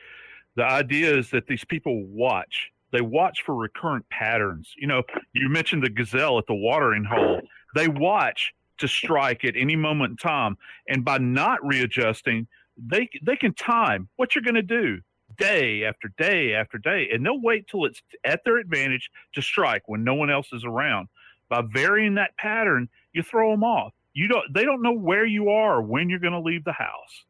The 0.55 0.63
idea 0.63 1.17
is 1.17 1.29
that 1.31 1.47
these 1.47 1.65
people 1.65 2.05
watch. 2.05 2.71
They 2.91 3.01
watch 3.01 3.43
for 3.45 3.55
recurrent 3.55 4.07
patterns. 4.09 4.73
You 4.77 4.87
know, 4.87 5.03
you 5.33 5.49
mentioned 5.49 5.83
the 5.83 5.89
gazelle 5.89 6.37
at 6.37 6.47
the 6.47 6.55
watering 6.55 7.03
hole. 7.03 7.41
They 7.75 7.87
watch 7.89 8.53
to 8.77 8.87
strike 8.87 9.43
at 9.43 9.55
any 9.57 9.75
moment 9.75 10.11
in 10.11 10.17
time, 10.17 10.57
and 10.87 11.03
by 11.03 11.17
not 11.17 11.65
readjusting, 11.65 12.47
they 12.77 13.09
they 13.21 13.35
can 13.35 13.53
time 13.53 14.09
what 14.15 14.35
you're 14.35 14.43
going 14.43 14.55
to 14.55 14.61
do 14.61 14.99
day 15.37 15.83
after 15.83 16.09
day 16.17 16.53
after 16.53 16.77
day, 16.77 17.09
and 17.11 17.25
they'll 17.25 17.41
wait 17.41 17.67
till 17.67 17.85
it's 17.85 18.01
at 18.23 18.43
their 18.45 18.57
advantage 18.57 19.09
to 19.33 19.41
strike 19.41 19.83
when 19.87 20.03
no 20.03 20.13
one 20.13 20.29
else 20.29 20.47
is 20.53 20.63
around. 20.63 21.07
By 21.49 21.61
varying 21.61 22.15
that 22.15 22.35
pattern, 22.37 22.89
you 23.13 23.23
throw 23.23 23.51
them 23.51 23.63
off. 23.63 23.93
You 24.13 24.27
don't. 24.27 24.53
They 24.53 24.63
don't 24.63 24.81
know 24.81 24.95
where 24.95 25.25
you 25.25 25.49
are 25.49 25.77
or 25.77 25.81
when 25.81 26.09
you're 26.09 26.19
going 26.19 26.33
to 26.33 26.39
leave 26.39 26.63
the 26.63 26.71
house. 26.71 27.25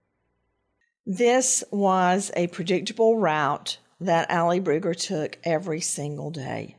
This 1.06 1.64
was 1.72 2.32
a 2.36 2.48
predictable 2.48 3.18
route 3.18 3.78
that 4.00 4.30
Allie 4.32 4.60
Bruger 4.60 4.96
took 4.96 5.38
every 5.44 5.80
single 5.80 6.32
day. 6.32 6.78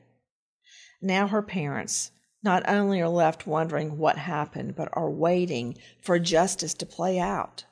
Now 1.00 1.28
her 1.28 1.42
parents 1.42 2.10
not 2.42 2.68
only 2.68 3.00
are 3.00 3.08
left 3.08 3.46
wondering 3.46 3.98
what 3.98 4.18
happened, 4.18 4.74
but 4.76 4.88
are 4.92 5.10
waiting 5.10 5.76
for 6.02 6.18
justice 6.18 6.74
to 6.74 6.86
play 6.86 7.18
out. 7.18 7.64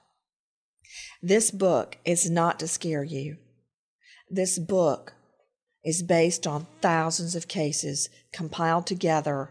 This 1.22 1.50
book 1.50 1.98
is 2.04 2.30
not 2.30 2.60
to 2.60 2.68
scare 2.68 3.04
you. 3.04 3.38
This 4.30 4.58
book 4.58 5.14
is 5.84 6.02
based 6.02 6.46
on 6.46 6.66
thousands 6.80 7.34
of 7.34 7.48
cases 7.48 8.08
compiled 8.32 8.86
together 8.86 9.50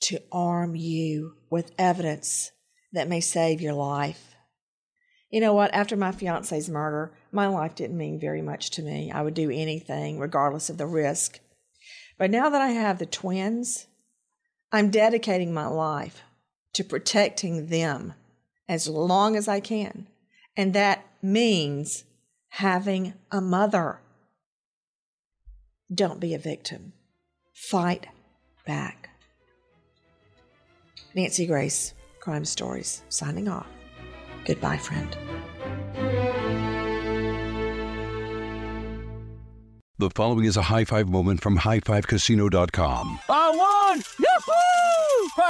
to 0.00 0.20
arm 0.32 0.74
you 0.74 1.34
with 1.50 1.72
evidence 1.78 2.50
that 2.92 3.08
may 3.08 3.20
save 3.20 3.60
your 3.60 3.74
life. 3.74 4.31
You 5.32 5.40
know 5.40 5.54
what? 5.54 5.72
After 5.72 5.96
my 5.96 6.12
fiance's 6.12 6.68
murder, 6.68 7.10
my 7.32 7.46
life 7.46 7.74
didn't 7.74 7.96
mean 7.96 8.20
very 8.20 8.42
much 8.42 8.70
to 8.72 8.82
me. 8.82 9.10
I 9.10 9.22
would 9.22 9.32
do 9.32 9.50
anything, 9.50 10.18
regardless 10.18 10.68
of 10.68 10.76
the 10.76 10.86
risk. 10.86 11.40
But 12.18 12.30
now 12.30 12.50
that 12.50 12.60
I 12.60 12.68
have 12.68 12.98
the 12.98 13.06
twins, 13.06 13.86
I'm 14.70 14.90
dedicating 14.90 15.52
my 15.52 15.66
life 15.66 16.22
to 16.74 16.84
protecting 16.84 17.68
them 17.68 18.12
as 18.68 18.86
long 18.86 19.34
as 19.34 19.48
I 19.48 19.60
can. 19.60 20.06
And 20.54 20.74
that 20.74 21.06
means 21.22 22.04
having 22.50 23.14
a 23.30 23.40
mother. 23.40 24.00
Don't 25.92 26.20
be 26.20 26.34
a 26.34 26.38
victim. 26.38 26.92
Fight 27.54 28.06
back. 28.66 29.08
Nancy 31.14 31.46
Grace, 31.46 31.94
Crime 32.20 32.44
Stories, 32.44 33.02
signing 33.08 33.48
off. 33.48 33.66
Goodbye, 34.44 34.78
friend. 34.78 35.16
The 39.98 40.10
following 40.10 40.46
is 40.46 40.56
a 40.56 40.62
high 40.62 40.84
five 40.84 41.08
moment 41.08 41.40
from 41.40 41.58
highfivecasino.com. 41.58 43.20
I 43.28 43.50
won! 43.50 44.02
Yahoo! 44.18 44.71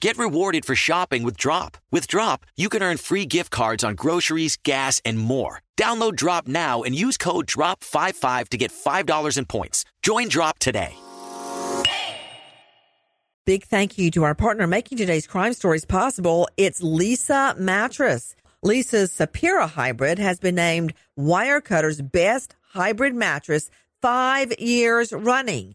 Get 0.00 0.16
rewarded 0.16 0.64
for 0.64 0.74
shopping 0.74 1.24
with 1.24 1.36
Drop. 1.36 1.76
With 1.90 2.06
Drop, 2.06 2.46
you 2.56 2.70
can 2.70 2.82
earn 2.82 2.96
free 2.96 3.26
gift 3.26 3.50
cards 3.50 3.84
on 3.84 3.96
groceries, 3.96 4.56
gas, 4.56 4.98
and 5.04 5.18
more. 5.18 5.60
Download 5.76 6.16
Drop 6.16 6.48
now 6.48 6.82
and 6.82 6.94
use 6.94 7.18
code 7.18 7.46
DROP55 7.46 8.48
to 8.48 8.56
get 8.56 8.72
$5 8.72 9.36
in 9.36 9.44
points. 9.44 9.84
Join 10.02 10.28
Drop 10.28 10.58
today. 10.58 10.94
Big 13.44 13.64
thank 13.64 13.98
you 13.98 14.10
to 14.12 14.22
our 14.22 14.34
partner 14.34 14.66
making 14.66 14.96
today's 14.96 15.26
crime 15.26 15.52
stories 15.52 15.84
possible. 15.84 16.48
It's 16.56 16.80
Leesa 16.80 17.58
Mattress. 17.58 18.34
Leesa's 18.64 19.10
Sapira 19.10 19.68
Hybrid 19.68 20.18
has 20.18 20.40
been 20.40 20.54
named 20.54 20.94
Wirecutter's 21.18 22.00
best 22.00 22.56
hybrid 22.72 23.14
mattress 23.14 23.70
five 24.00 24.58
years 24.58 25.12
running. 25.12 25.74